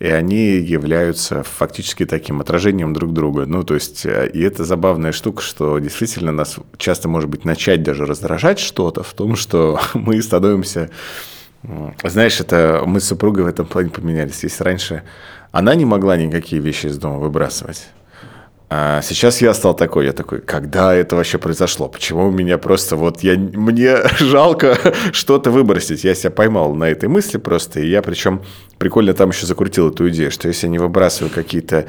[0.00, 3.46] и они являются фактически таким отражением друг друга.
[3.46, 7.82] Ну, то есть, э, и это забавная штука, что действительно нас часто, может быть, начать
[7.82, 10.90] даже раздражать что-то в том, что мы становимся...
[12.02, 14.42] Знаешь, это мы с супругой в этом плане поменялись.
[14.42, 15.02] Если раньше
[15.50, 17.86] она не могла никакие вещи из дома выбрасывать,
[18.70, 21.88] а сейчас я стал такой, я такой, когда это вообще произошло?
[21.88, 24.76] Почему у меня просто вот я мне жалко
[25.12, 26.04] что-то выбросить?
[26.04, 28.42] Я себя поймал на этой мысли просто, и я причем
[28.78, 31.86] прикольно там еще закрутил эту идею, что если я не выбрасываю какие-то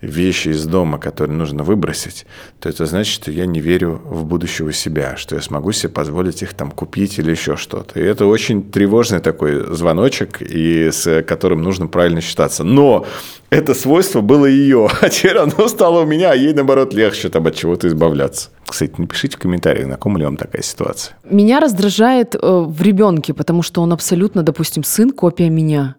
[0.00, 2.26] вещи из дома, которые нужно выбросить,
[2.60, 6.42] то это значит, что я не верю в будущего себя, что я смогу себе позволить
[6.42, 8.00] их там купить или еще что-то.
[8.00, 12.64] И это очень тревожный такой звоночек, и с которым нужно правильно считаться.
[12.64, 13.06] Но
[13.50, 17.46] это свойство было ее, а теперь оно стало у меня, а ей, наоборот, легче там
[17.46, 18.50] от чего-то избавляться.
[18.66, 21.16] Кстати, напишите в комментариях, знакома ли вам такая ситуация.
[21.24, 25.96] Меня раздражает э, в ребенке, потому что он абсолютно, допустим, сын копия меня.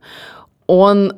[0.68, 1.14] Он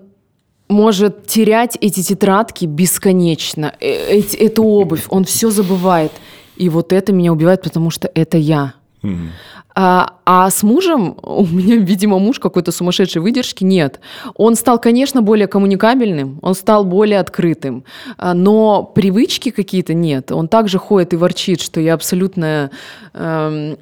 [0.67, 6.11] может терять эти тетрадки бесконечно, э, эти, эту обувь, он все забывает.
[6.57, 8.73] И вот это меня убивает, потому что это я.
[9.05, 9.29] Mm-hmm.
[9.77, 13.99] А, а с мужем, у меня, видимо, муж какой-то сумасшедшей выдержки, нет.
[14.35, 17.83] Он стал, конечно, более коммуникабельным, он стал более открытым,
[18.17, 20.31] а, но привычки какие-то нет.
[20.31, 22.71] Он также ходит и ворчит, что я абсолютно...
[23.13, 23.77] Эм,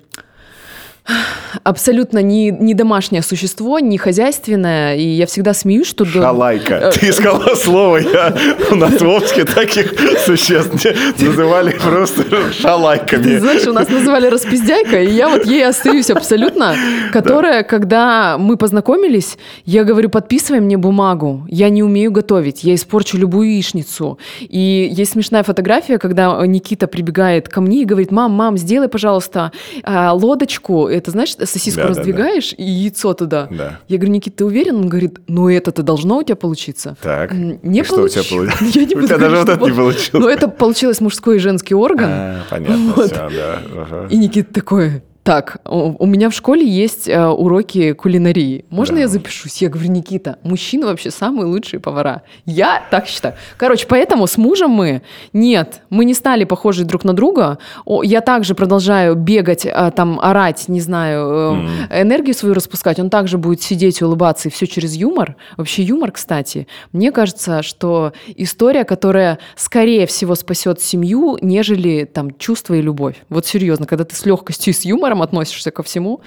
[1.63, 6.05] абсолютно не, не домашнее существо, не хозяйственное, и я всегда смеюсь, что...
[6.05, 6.75] Шалайка.
[6.75, 8.35] Э, Ты искала слово, я
[8.71, 9.93] у нас в Омске таких
[10.25, 10.85] существ
[11.19, 13.23] называли просто шалайками.
[13.23, 16.75] Ты знаешь, у нас называли распиздяйка, и я вот ей остаюсь абсолютно,
[17.11, 17.67] которая, да.
[17.67, 23.51] когда мы познакомились, я говорю, подписывай мне бумагу, я не умею готовить, я испорчу любую
[23.51, 24.17] яичницу.
[24.41, 29.51] И есть смешная фотография, когда Никита прибегает ко мне и говорит, мам, мам, сделай, пожалуйста,
[29.83, 32.63] а, лодочку, это, знаешь, сосиску да, раздвигаешь да, да.
[32.63, 33.47] и яйцо туда.
[33.49, 33.79] Да.
[33.87, 34.75] Я говорю, Никита, ты уверен?
[34.77, 36.97] Он говорит, ну это-то должно у тебя получиться.
[37.01, 37.87] Так, не и получилось.
[37.87, 38.75] что у тебя получилось?
[38.75, 40.09] Я не у тебя даже вот это не получилось.
[40.13, 42.09] Но это получилось мужской и женский орган.
[42.09, 43.05] А, понятно, вот.
[43.07, 43.59] все, да.
[43.75, 44.07] Ага.
[44.09, 48.65] И Никита такой, так, у меня в школе есть э, уроки кулинарии.
[48.69, 49.01] Можно да.
[49.01, 49.61] я запишусь?
[49.61, 52.23] Я говорю, Никита, мужчины вообще самые лучшие повара.
[52.45, 53.35] Я так считаю.
[53.55, 55.01] Короче, поэтому с мужем мы,
[55.31, 57.57] нет, мы не стали похожи друг на друга.
[58.03, 62.01] Я также продолжаю бегать, э, там, орать, не знаю, mm.
[62.01, 62.99] энергию свою распускать.
[62.99, 65.37] Он также будет сидеть, улыбаться, и все через юмор.
[65.55, 66.67] Вообще юмор, кстати.
[66.91, 73.15] Мне кажется, что история, которая, скорее всего, спасет семью, нежели там чувство и любовь.
[73.29, 76.21] Вот серьезно, когда ты с легкостью и с юмором юмором относишься ко всему,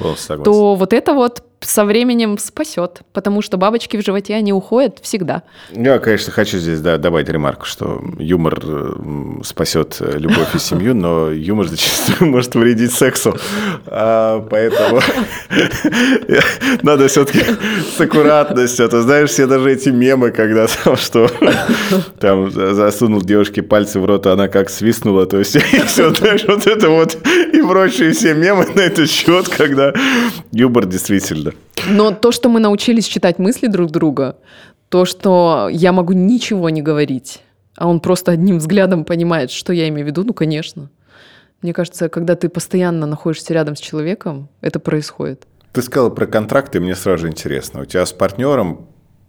[0.44, 5.42] то вот это вот со временем спасет, потому что бабочки в животе, они уходят всегда.
[5.72, 8.60] Я, конечно, хочу здесь да, добавить ремарку, что юмор
[9.42, 13.36] спасет любовь и семью, но юмор зачастую может вредить сексу.
[13.86, 15.00] А, поэтому
[16.82, 17.44] надо все-таки
[17.96, 18.86] с аккуратностью.
[18.86, 21.30] А то знаешь, все даже эти мемы, когда там что
[22.20, 26.66] там засунул девушке пальцы в рот, а она как свистнула, то есть все, знаешь, вот
[26.66, 27.16] это вот
[27.52, 29.92] и прочие все мемы на этот счет, когда
[30.52, 31.46] юмор действительно
[31.88, 34.36] но то, что мы научились читать мысли друг друга,
[34.88, 37.42] то, что я могу ничего не говорить,
[37.76, 40.90] а он просто одним взглядом понимает, что я имею в виду, ну, конечно.
[41.62, 45.46] Мне кажется, когда ты постоянно находишься рядом с человеком, это происходит.
[45.72, 47.82] Ты сказала про контракты, мне сразу же интересно.
[47.82, 48.86] У тебя с партнером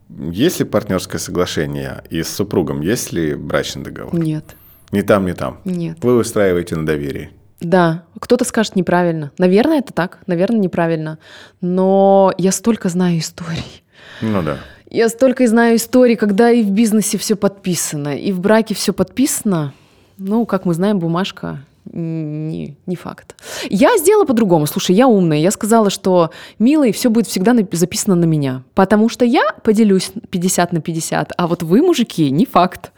[0.10, 4.16] есть ли партнерское соглашение и с супругом есть ли брачный договор?
[4.16, 4.45] Нет.
[4.91, 5.60] Ни там, ни там?
[5.66, 5.97] Нет.
[6.01, 7.32] Вы устраиваете на доверии?
[7.60, 9.32] Да, кто-то скажет неправильно.
[9.38, 11.18] Наверное, это так, наверное, неправильно.
[11.62, 13.84] Но я столько знаю историй.
[14.22, 14.60] Ну да.
[14.89, 19.74] Я столько знаю историй, когда и в бизнесе все подписано, и в браке все подписано.
[20.18, 21.60] Ну, как мы знаем, бумажка
[21.93, 23.36] не, не факт.
[23.70, 24.66] Я сделала по-другому.
[24.66, 25.38] Слушай, я умная.
[25.38, 28.64] Я сказала, что, милый, все будет всегда записано на меня.
[28.74, 32.91] Потому что я поделюсь 50 на 50, а вот вы, мужики, не факт.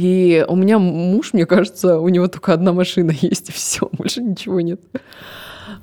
[0.00, 4.22] И у меня муж, мне кажется, у него только одна машина есть, и все, больше
[4.22, 4.80] ничего нет.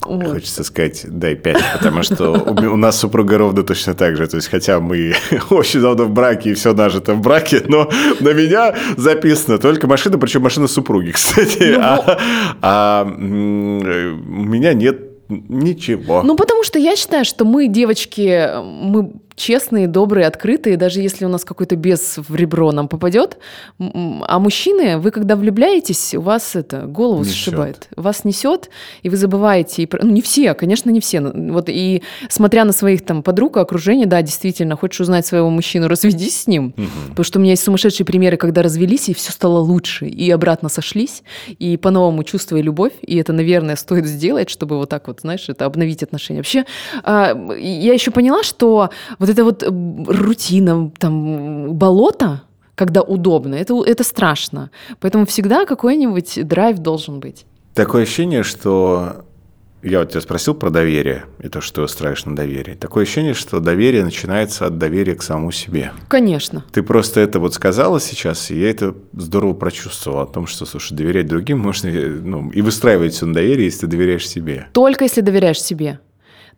[0.01, 0.27] Вот.
[0.27, 4.27] Хочется сказать, дай пять, потому что у нас супруга ровно точно так же.
[4.27, 5.13] То есть, хотя мы
[5.51, 7.89] очень давно в браке и все нажито в браке, но
[8.19, 11.75] на меня записано только машина, причем машина супруги, кстати.
[11.75, 12.19] Ну, а,
[12.61, 16.23] а у меня нет ничего.
[16.23, 21.29] Ну, потому что я считаю, что мы, девочки, мы честные, добрые, открытые, даже если у
[21.29, 23.37] нас какой-то бес в ребро нам попадет.
[23.79, 27.35] А мужчины, вы когда влюбляетесь, у вас это голову несет.
[27.35, 27.87] сшибает.
[27.95, 28.69] Вас несет,
[29.03, 29.83] и вы забываете.
[29.83, 31.21] И, ну, не все, конечно, не все.
[31.21, 36.41] Вот и смотря на своих там подруг, окружение, да, действительно, хочешь узнать своего мужчину, разведись
[36.41, 36.73] с ним.
[36.75, 36.87] Угу.
[37.09, 40.07] Потому что у меня есть сумасшедшие примеры, когда развелись, и все стало лучше.
[40.07, 41.21] И обратно сошлись,
[41.59, 42.93] и по-новому чувствуя любовь.
[43.03, 46.39] И это, наверное, стоит сделать, чтобы вот так вот, знаешь, это обновить отношения.
[46.39, 46.65] Вообще,
[47.03, 52.43] а, я еще поняла, что вот это вот рутина, там, болото,
[52.75, 54.69] когда удобно, это, это страшно.
[54.99, 57.45] Поэтому всегда какой-нибудь драйв должен быть.
[57.73, 59.25] Такое ощущение, что
[59.83, 62.75] я вот тебя спросил про доверие и то, что ты устраиваешь на доверие.
[62.75, 65.91] Такое ощущение, что доверие начинается от доверия к самому себе.
[66.07, 66.65] Конечно.
[66.71, 70.95] Ты просто это вот сказала сейчас, и я это здорово прочувствовал о том, что, слушай,
[70.95, 74.67] доверять другим можно ну, и выстраивать все на доверие, если ты доверяешь себе.
[74.73, 75.99] Только если доверяешь себе.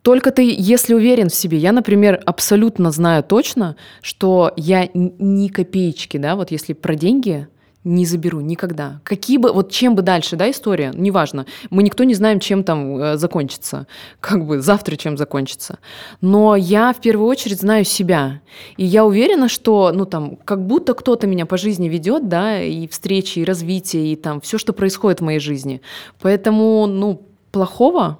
[0.10, 6.18] Только ты, если уверен в себе, я, например, абсолютно знаю точно, что я ни копеечки,
[6.18, 7.48] да, вот если про деньги,
[7.84, 9.02] не заберу никогда.
[9.04, 11.46] Какие бы, вот чем бы дальше, да, история, неважно.
[11.70, 13.86] Мы никто не знаем, чем там э, закончится,
[14.20, 15.78] как бы завтра чем закончится.
[16.22, 18.42] Но я в первую очередь знаю себя.
[18.78, 22.88] И я уверена, что, ну там, как будто кто-то меня по жизни ведет, да, и
[22.88, 25.84] встречи, и развитие, и там все, что происходит в моей жизни.
[26.20, 28.18] Поэтому, ну, плохого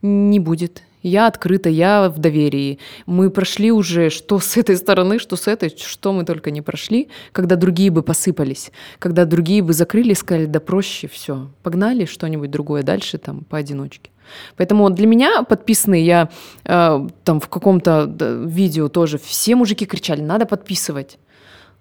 [0.00, 0.84] не будет.
[1.04, 2.78] Я открыта, я в доверии.
[3.04, 7.08] Мы прошли уже что с этой стороны, что с этой, что мы только не прошли,
[7.32, 12.82] когда другие бы посыпались, когда другие бы закрыли, сказали, да проще, все, погнали что-нибудь другое
[12.82, 14.10] дальше там поодиночке.
[14.56, 16.30] Поэтому для меня подписанные, я
[16.64, 18.10] э, там в каком-то
[18.46, 21.18] видео тоже, все мужики кричали, надо подписывать.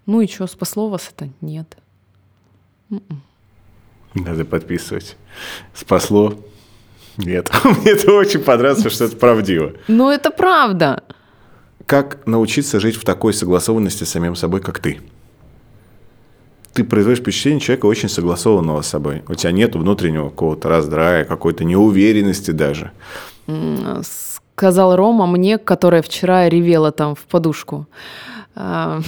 [0.05, 1.29] Ну и что, спасло вас это?
[1.39, 1.77] Нет.
[2.91, 3.21] М-м.
[4.15, 5.15] Надо подписывать.
[5.73, 6.37] Спасло?
[7.17, 9.73] Нет, мне это очень понравилось, что это правдиво.
[9.87, 11.03] Ну, это правда.
[11.85, 15.01] Как научиться жить в такой согласованности с самим собой, как ты?
[16.73, 19.23] Ты производишь впечатление человека очень согласованного с собой.
[19.27, 22.91] У тебя нет внутреннего какого-то раздрая, какой-то неуверенности даже.
[24.55, 27.87] Сказал Рома мне, которая вчера ревела там в подушку.
[28.55, 29.01] А,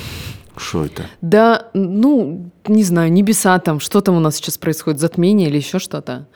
[0.58, 1.06] что это?
[1.22, 5.80] Да, ну, не знаю, небеса там, что там у нас сейчас происходит, затмение или еще
[5.80, 6.28] что-то.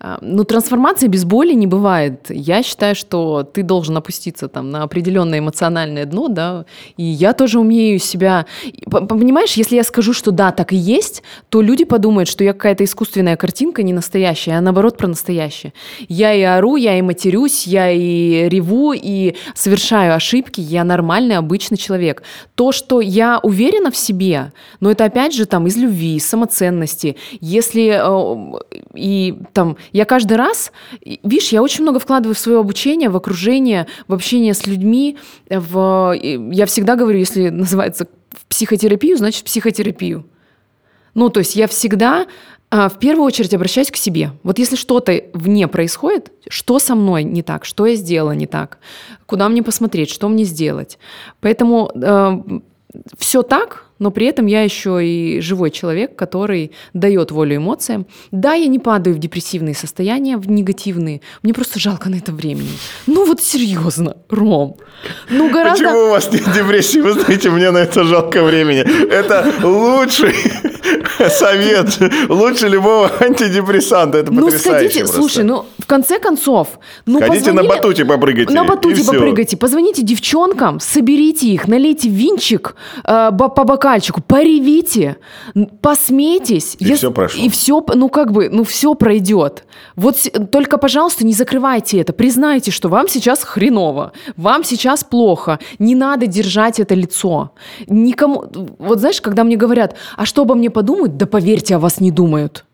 [0.00, 2.26] А, ну, трансформации без боли не бывает.
[2.28, 6.64] Я считаю, что ты должен опуститься там на определенное эмоциональное дно, да,
[6.96, 8.46] и я тоже умею себя...
[8.90, 12.84] Понимаешь, если я скажу, что да, так и есть, то люди подумают, что я какая-то
[12.84, 15.72] искусственная картинка, не настоящая, а наоборот про настоящее.
[16.08, 21.76] Я и ору, я и матерюсь, я и реву, и совершаю ошибки, я нормальный, обычный
[21.76, 22.22] человек.
[22.54, 26.26] То, что я уверена в себе, но это опять же там из из любви, из
[26.26, 27.16] самоценности.
[27.40, 28.58] Если э,
[28.94, 33.86] и там я каждый раз, видишь, я очень много вкладываю в свое обучение, в окружение,
[34.08, 35.18] в общение с людьми.
[35.48, 40.26] В, я всегда говорю, если называется в психотерапию, значит в психотерапию.
[41.14, 42.26] Ну, то есть я всегда
[42.70, 44.32] а, в первую очередь обращаюсь к себе.
[44.42, 48.78] Вот если что-то вне происходит, что со мной не так, что я сделала не так,
[49.26, 50.98] куда мне посмотреть, что мне сделать.
[51.40, 52.60] Поэтому э,
[53.18, 58.06] все так, но при этом я еще и живой человек, который дает волю эмоциям.
[58.30, 61.20] Да, я не падаю в депрессивные состояния, в негативные.
[61.42, 62.70] Мне просто жалко на это времени.
[63.06, 64.76] Ну вот серьезно, Ром.
[65.30, 65.84] Ну гораздо...
[65.84, 66.98] Почему у вас нет депрессии?
[66.98, 68.80] Вы знаете, мне на это жалко времени.
[69.10, 70.34] Это лучший
[71.30, 71.98] совет.
[72.28, 74.18] Лучше любого антидепрессанта.
[74.18, 75.16] Это ну, сходите, просто.
[75.16, 76.80] слушай, ну в конце концов...
[77.06, 77.68] Ну, Сходите позвонили...
[77.68, 78.52] на батуте попрыгайте.
[78.52, 79.56] На батуте попрыгайте.
[79.56, 85.18] Позвоните девчонкам, соберите их, налейте винчик э, по бокальчику, поревите,
[85.80, 86.76] посмейтесь.
[86.78, 87.42] И если, все прошло.
[87.42, 89.64] И все, ну как бы, ну все пройдет.
[89.94, 90.16] Вот
[90.50, 92.12] только, пожалуйста, не закрывайте это.
[92.12, 95.58] Признайте, что вам сейчас хреново, вам сейчас плохо.
[95.78, 97.52] Не надо держать это лицо.
[97.86, 98.44] Никому...
[98.78, 101.16] Вот знаешь, когда мне говорят, а что обо мне подумают?
[101.16, 102.64] Да поверьте, о вас не думают.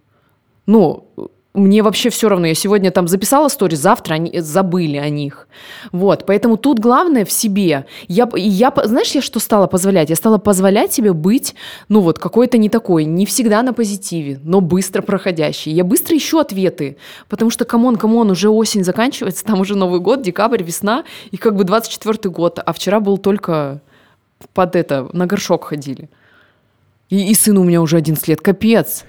[0.66, 1.09] Ну,
[1.55, 2.47] мне вообще все равно.
[2.47, 5.49] Я сегодня там записала стори, завтра они забыли о них.
[5.93, 7.85] Вот, поэтому тут главное в себе.
[8.09, 10.09] Я, я, знаешь, я что стала позволять?
[10.09, 11.55] Я стала позволять себе быть,
[11.89, 15.73] ну вот, какой-то не такой, не всегда на позитиве, но быстро проходящий.
[15.73, 16.97] Я быстро ищу ответы,
[17.29, 21.05] потому что, come on, come on, уже осень заканчивается, там уже Новый год, декабрь, весна,
[21.33, 23.83] и как бы 24 год, а вчера был только
[24.55, 26.09] под это, на горшок ходили.
[27.13, 28.41] И, и сын у меня уже 11 лет.
[28.41, 29.05] Капец.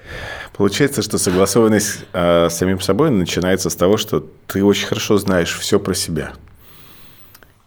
[0.52, 5.58] Получается, что согласованность э, с самим собой начинается с того, что ты очень хорошо знаешь
[5.58, 6.34] все про себя.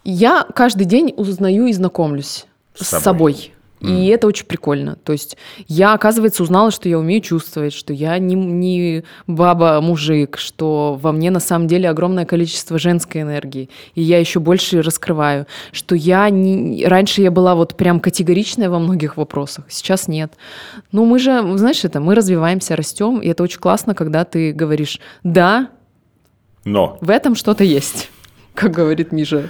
[0.03, 3.01] Я каждый день узнаю и знакомлюсь с собой.
[3.01, 3.53] С собой.
[3.79, 4.13] И mm.
[4.13, 4.95] это очень прикольно.
[5.03, 10.99] То есть я, оказывается, узнала, что я умею чувствовать, что я не, не баба-мужик, что
[11.01, 15.95] во мне на самом деле огромное количество женской энергии, и я еще больше раскрываю, что
[15.95, 16.85] я не...
[16.85, 20.33] Раньше я была вот прям категоричная во многих вопросах, сейчас нет.
[20.91, 24.99] Но мы же, знаешь, это, мы развиваемся, растем, и это очень классно, когда ты говоришь
[25.23, 25.69] «да»,
[26.65, 28.09] но в этом что-то есть,
[28.53, 29.49] как говорит Миша.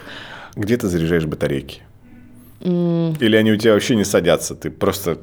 [0.56, 1.82] Где ты заряжаешь батарейки?
[2.62, 4.56] Или они у тебя вообще не садятся?
[4.56, 5.20] Ты просто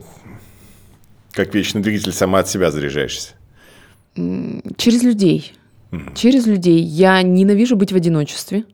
[1.32, 3.35] как вечный двигатель сама от себя заряжаешься?
[4.14, 5.53] Через людей.
[5.91, 6.14] Mm.
[6.14, 6.80] Через людей.
[6.80, 8.64] Я ненавижу быть в одиночестве.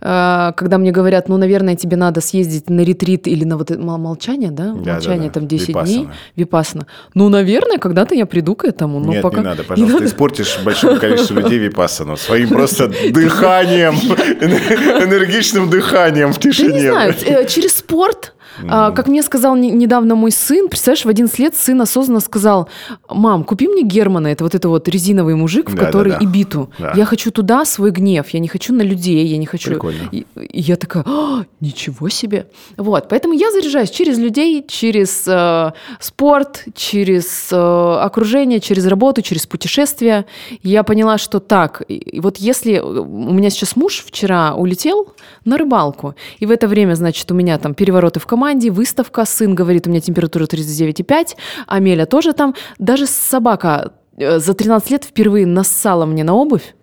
[0.00, 4.50] А, когда мне говорят, ну, наверное, тебе надо съездить на ретрит или на вот молчание,
[4.50, 4.72] да?
[4.72, 5.40] да молчание да, да.
[5.40, 5.86] там 10 Випассана.
[5.86, 6.08] дней.
[6.36, 6.86] Випасана.
[7.14, 9.00] Ну, наверное, когда-то я приду к этому.
[9.00, 9.38] Но Нет, пока...
[9.38, 10.06] не надо, пожалуйста, не ты надо.
[10.06, 13.94] испортишь большому количеству людей Випассану своим просто дыханием,
[15.04, 16.68] энергичным дыханием в тишине.
[16.68, 18.34] Я не знаю, э, через спорт
[18.68, 22.68] а, как мне сказал недавно мой сын, представляешь, в 11 лет сын осознанно сказал,
[23.08, 26.24] мам, купи мне Германа, это вот это вот резиновый мужик, в да, который да, да.
[26.24, 26.70] и биту.
[26.78, 26.92] Да.
[26.96, 29.70] Я хочу туда свой гнев, я не хочу на людей, я не хочу...
[29.70, 30.08] Прикольно.
[30.12, 32.46] И, и я такая, а, ничего себе.
[32.76, 39.46] Вот, поэтому я заряжаюсь через людей, через э, спорт, через э, окружение, через работу, через
[39.46, 40.26] путешествия.
[40.62, 45.12] Я поняла, что так, и вот если у меня сейчас муж вчера улетел
[45.44, 49.26] на рыбалку, и в это время, значит, у меня там перевороты в команде, команде, выставка,
[49.26, 51.36] сын говорит, у меня температура 39,5,
[51.66, 52.54] Амеля тоже там.
[52.78, 56.74] Даже собака э, за 13 лет впервые нассала мне на обувь.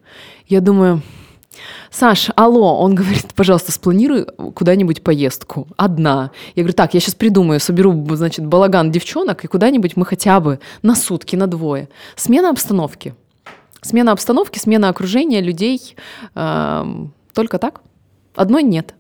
[0.48, 1.02] Я думаю,
[1.90, 5.68] Саш, алло, он говорит, пожалуйста, спланируй куда-нибудь поездку.
[5.76, 6.30] Одна.
[6.56, 10.60] Я говорю, так, я сейчас придумаю, соберу, значит, балаган девчонок, и куда-нибудь мы хотя бы
[10.84, 11.90] на сутки, на двое.
[12.16, 13.16] Смена обстановки.
[13.82, 15.96] Смена обстановки, смена окружения, людей.
[16.36, 16.86] Э,
[17.34, 17.82] только так.
[18.36, 18.94] Одной нет.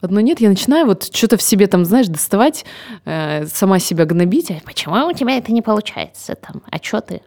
[0.00, 2.64] Одно нет, я начинаю вот что-то в себе там, знаешь, доставать,
[3.04, 4.50] э, сама себя гнобить.
[4.50, 6.62] А почему у тебя это не получается там?
[6.70, 7.20] А что ты?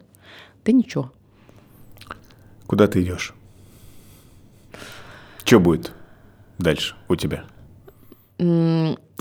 [0.64, 1.12] Да ничего.
[2.66, 3.34] Куда ты идешь?
[5.44, 5.92] Что будет
[6.58, 7.44] дальше у тебя?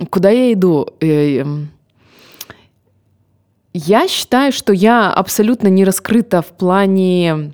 [0.09, 0.87] Куда я иду?
[0.99, 1.69] Э, эм,
[3.73, 7.53] я считаю, что я абсолютно не раскрыта в плане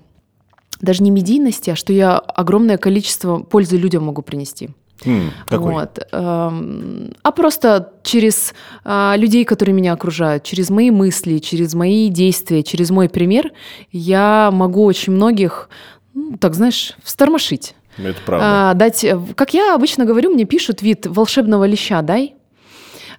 [0.80, 4.70] даже не медийности, а что я огромное количество пользы людям могу принести.
[5.06, 5.74] Mm, какой?
[5.74, 6.00] Вот.
[6.12, 12.64] Эм, а просто через а, людей, которые меня окружают, через мои мысли, через мои действия,
[12.64, 13.52] через мой пример,
[13.91, 15.70] я могу очень многих,
[16.14, 17.76] ну, так знаешь, встормошить.
[17.97, 18.72] Это правда.
[18.72, 22.36] А, дать, как я обычно говорю, мне пишут вид волшебного леща, дай.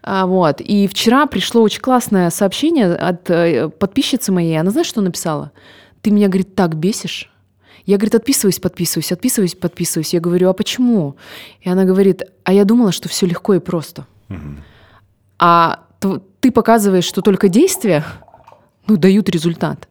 [0.02, 0.60] А, вот.
[0.60, 4.58] И вчера пришло очень классное сообщение от э, подписчицы моей.
[4.58, 5.52] Она знаешь, что написала?
[6.00, 7.29] Ты меня, говорит, так бесишь.
[7.90, 10.14] Я, говорит, отписываюсь, подписываюсь, отписываюсь, подписываюсь.
[10.14, 11.16] Я говорю, а почему?
[11.60, 14.06] И она говорит, а я думала, что все легко и просто.
[14.28, 14.38] Угу.
[15.40, 15.80] А
[16.38, 18.04] ты показываешь, что только действия
[18.86, 19.88] ну, дают результат.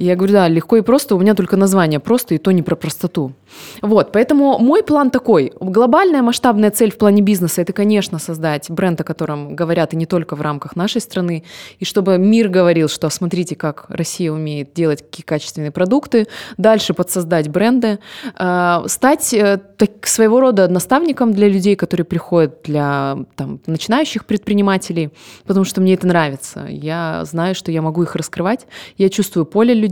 [0.00, 2.74] Я говорю, да, легко и просто, у меня только название просто, и то не про
[2.74, 3.34] простоту.
[3.82, 5.52] Вот, поэтому мой план такой.
[5.60, 10.06] Глобальная масштабная цель в плане бизнеса– это, конечно, создать бренд, о котором говорят и не
[10.06, 11.44] только в рамках нашей страны,
[11.80, 17.50] и чтобы мир говорил, что смотрите, как Россия умеет делать какие качественные продукты, дальше подсоздать
[17.50, 17.98] бренды,
[18.38, 25.10] э, стать э, так, своего рода наставником для людей, которые приходят, для там, начинающих предпринимателей,
[25.44, 26.64] потому что мне это нравится.
[26.70, 29.88] Я знаю, что я могу их раскрывать, я чувствую поле людей–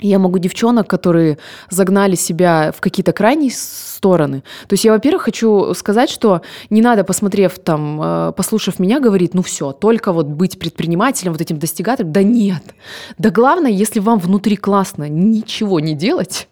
[0.00, 1.38] я могу девчонок, которые
[1.68, 4.42] загнали себя в какие-то крайние стороны.
[4.66, 9.34] То есть я, во-первых, хочу сказать, что не надо, посмотрев там, э, послушав меня, говорить,
[9.34, 12.12] ну все, только вот быть предпринимателем, вот этим достигатором.
[12.12, 12.62] Да нет.
[13.18, 16.48] Да главное, если вам внутри классно ничего не делать,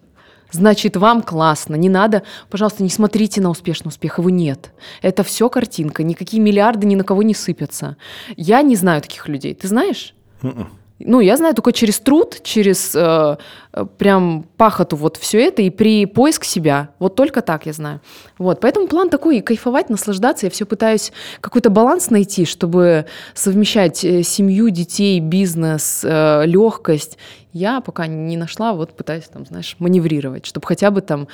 [0.50, 1.74] значит, вам классно.
[1.74, 4.72] Не надо, пожалуйста, не смотрите на успешный успех, его нет.
[5.00, 7.96] Это все картинка, никакие миллиарды ни на кого не сыпятся.
[8.36, 9.54] Я не знаю таких людей.
[9.54, 10.14] Ты знаешь?
[10.42, 10.68] М-м.
[11.00, 13.36] Ну, я знаю только через труд, через э,
[13.72, 16.88] э, прям пахоту вот все это и при поиск себя.
[16.98, 18.00] Вот только так я знаю.
[18.36, 20.46] Вот, поэтому план такой, кайфовать, наслаждаться.
[20.46, 27.16] Я все пытаюсь какой-то баланс найти, чтобы совмещать э, семью, детей, бизнес, э, легкость.
[27.52, 31.28] Я пока не нашла, вот пытаюсь там, знаешь, маневрировать, чтобы хотя бы там,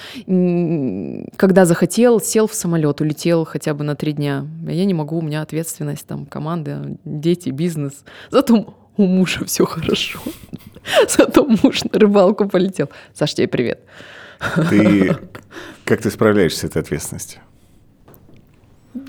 [1.36, 4.46] когда захотел, сел в самолет, улетел хотя бы на три дня.
[4.66, 8.04] Я не могу, у меня ответственность, там, команда, дети, бизнес.
[8.30, 10.20] Зато у мужа все хорошо.
[11.08, 12.90] Зато муж на рыбалку полетел.
[13.14, 13.80] Саш, тебе привет.
[14.68, 15.16] Ты
[15.84, 17.40] как ты справляешься с этой ответственностью?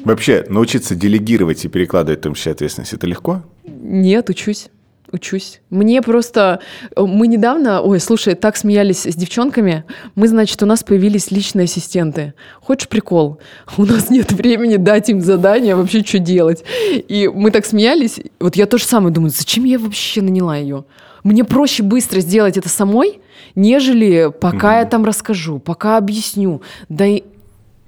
[0.03, 3.43] Вообще, научиться делегировать и перекладывать в том числе ответственность, это легко?
[3.63, 4.69] Нет, учусь
[5.11, 5.61] учусь.
[5.69, 6.59] Мне просто...
[6.95, 7.81] Мы недавно...
[7.81, 9.83] Ой, слушай, так смеялись с девчонками.
[10.15, 12.33] Мы, значит, у нас появились личные ассистенты.
[12.61, 13.39] Хочешь прикол?
[13.77, 16.63] У нас нет времени дать им задание, вообще что делать.
[16.91, 18.19] И мы так смеялись.
[18.39, 20.85] Вот я тоже самое думаю, зачем я вообще наняла ее?
[21.23, 23.19] Мне проще быстро сделать это самой,
[23.55, 24.77] нежели пока угу.
[24.77, 26.61] я там расскажу, пока объясню.
[26.89, 27.23] Да и...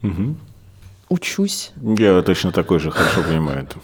[0.01, 0.35] Угу.
[1.09, 1.71] Учусь.
[1.81, 3.77] Я точно такой же хорошо понимаю это.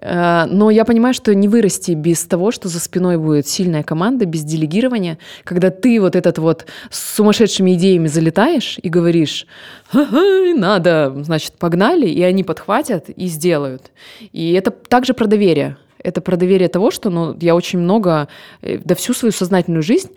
[0.00, 4.26] Э, но я понимаю, что не вырасти без того, что за спиной будет сильная команда,
[4.26, 9.46] без делегирования, когда ты вот этот вот с сумасшедшими идеями залетаешь и говоришь,
[9.92, 13.90] ага, надо, значит, погнали, и они подхватят и сделают.
[14.32, 15.76] И это также про доверие.
[15.98, 18.28] Это про доверие того, что ну, я очень много,
[18.62, 20.10] э, да всю свою сознательную жизнь,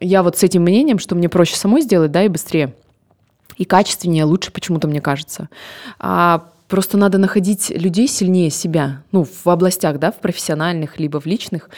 [0.00, 2.74] я вот с этим мнением, что мне проще самой сделать, да, и быстрее.
[3.58, 5.48] И качественнее, лучше почему-то, мне кажется.
[5.98, 11.26] А Просто надо находить людей сильнее себя, ну, в областях, да, в профессиональных, либо в
[11.26, 11.68] личных,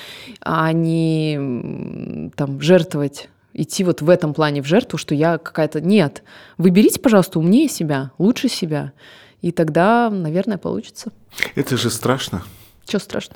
[0.40, 5.80] а не там жертвовать идти вот в этом плане в жертву, что я какая-то...
[5.80, 6.22] Нет,
[6.58, 8.92] выберите, пожалуйста, умнее себя, лучше себя,
[9.42, 11.10] и тогда, наверное, получится.
[11.56, 12.44] Это же страшно.
[12.86, 13.34] Что страшно?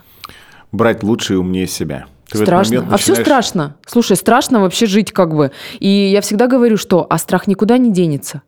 [0.70, 2.06] Брать лучше и умнее себя.
[2.30, 2.82] Ты страшно.
[2.82, 2.94] Начинаешь...
[2.94, 3.76] А все страшно.
[3.84, 5.50] Слушай, страшно вообще жить как бы.
[5.80, 8.42] И я всегда говорю, что а страх никуда не денется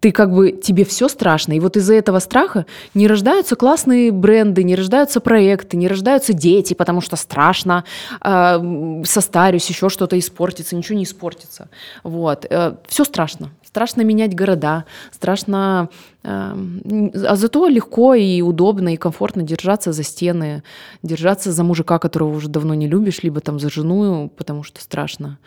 [0.00, 1.52] ты как бы, тебе все страшно.
[1.52, 6.72] И вот из-за этого страха не рождаются классные бренды, не рождаются проекты, не рождаются дети,
[6.72, 7.84] потому что страшно,
[8.22, 11.68] э, состарюсь, еще что-то испортится, ничего не испортится.
[12.02, 12.46] Вот.
[12.48, 13.50] Э, все страшно.
[13.62, 15.90] Страшно менять города, страшно...
[16.24, 20.62] Э, а зато легко и удобно и комфортно держаться за стены,
[21.02, 25.38] держаться за мужика, которого уже давно не любишь, либо там за жену, потому что страшно.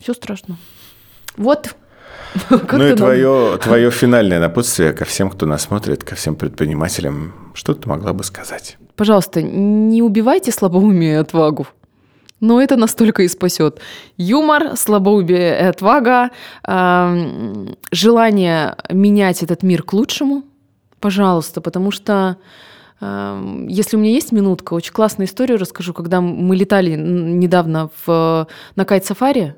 [0.00, 0.56] Все страшно.
[1.36, 1.76] Вот
[2.50, 7.74] ну и твое, твое финальное напутствие ко всем, кто нас смотрит, ко всем предпринимателям, что
[7.74, 8.76] ты могла бы сказать?
[8.96, 11.66] Пожалуйста, не убивайте слабоумие и отвагу.
[12.40, 13.80] Но это настолько и спасет.
[14.16, 16.30] Юмор, слабоумие и отвага,
[16.66, 20.44] э, желание менять этот мир к лучшему,
[21.00, 22.38] пожалуйста, потому что
[23.00, 28.46] э, если у меня есть минутка, очень классную историю расскажу, когда мы летали недавно в,
[28.74, 29.54] на кайт-сафари,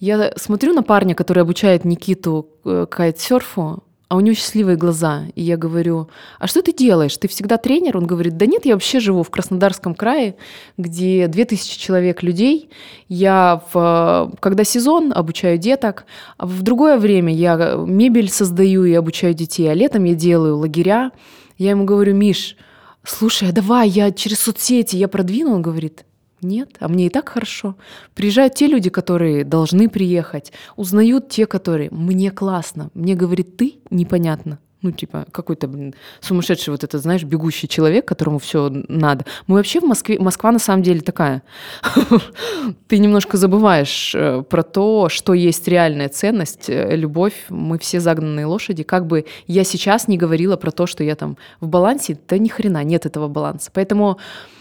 [0.00, 5.24] я смотрю на парня, который обучает Никиту э, кайтсерфу, а у него счастливые глаза.
[5.34, 7.16] И я говорю, а что ты делаешь?
[7.16, 7.96] Ты всегда тренер?
[7.96, 10.36] Он говорит, да нет, я вообще живу в Краснодарском крае,
[10.76, 12.68] где 2000 человек людей.
[13.08, 16.04] Я, в, когда сезон, обучаю деток.
[16.36, 19.66] А в другое время я мебель создаю и обучаю детей.
[19.68, 21.10] А летом я делаю лагеря.
[21.56, 22.56] Я ему говорю, Миш,
[23.04, 25.54] слушай, а давай я через соцсети, я продвину.
[25.54, 26.04] Он говорит,
[26.44, 27.76] нет, а мне и так хорошо.
[28.14, 32.90] Приезжают те люди, которые должны приехать, узнают те, которые мне классно.
[32.94, 34.58] Мне говорит, ты непонятно.
[34.84, 39.24] Ну, типа, какой-то, блин, сумасшедший вот этот, знаешь, бегущий человек, которому все надо.
[39.46, 41.42] Мы вообще в Москве, Москва на самом деле такая.
[42.86, 47.46] Ты немножко забываешь э, про то, что есть реальная ценность, э, любовь.
[47.48, 48.82] Мы все загнанные лошади.
[48.82, 52.48] Как бы я сейчас не говорила про то, что я там в балансе, да ни
[52.48, 53.70] хрена нет этого баланса.
[53.72, 54.53] Поэтому Э,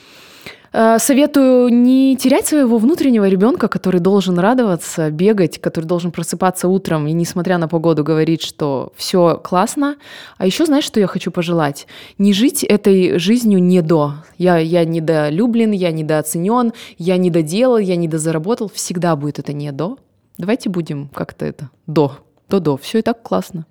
[0.74, 7.14] советую не терять своего внутреннего ребенка, который должен радоваться, бегать, который должен просыпаться утром и,
[7.14, 9.98] несмотря на погоду, говорить, что все классно.
[10.38, 11.88] А еще знаешь, что я хочу пожелать?
[12.18, 14.16] Не жить этой жизнью не до.
[14.38, 18.72] Я, я недолюблен, я недооценен, я недоделал, я недозаработал.
[18.74, 19.98] Всегда будет это не до.
[20.38, 22.18] Давайте будем как-то это до.
[22.50, 22.78] До-до.
[22.78, 23.66] Все и так классно.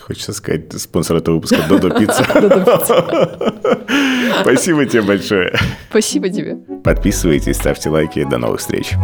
[0.00, 2.24] Хочется сказать, спонсор этого выпуска Додо Пицца.
[4.42, 5.56] Спасибо тебе большое.
[5.90, 6.56] Спасибо тебе.
[6.82, 8.24] Подписывайтесь, ставьте лайки.
[8.24, 8.94] До новых встреч.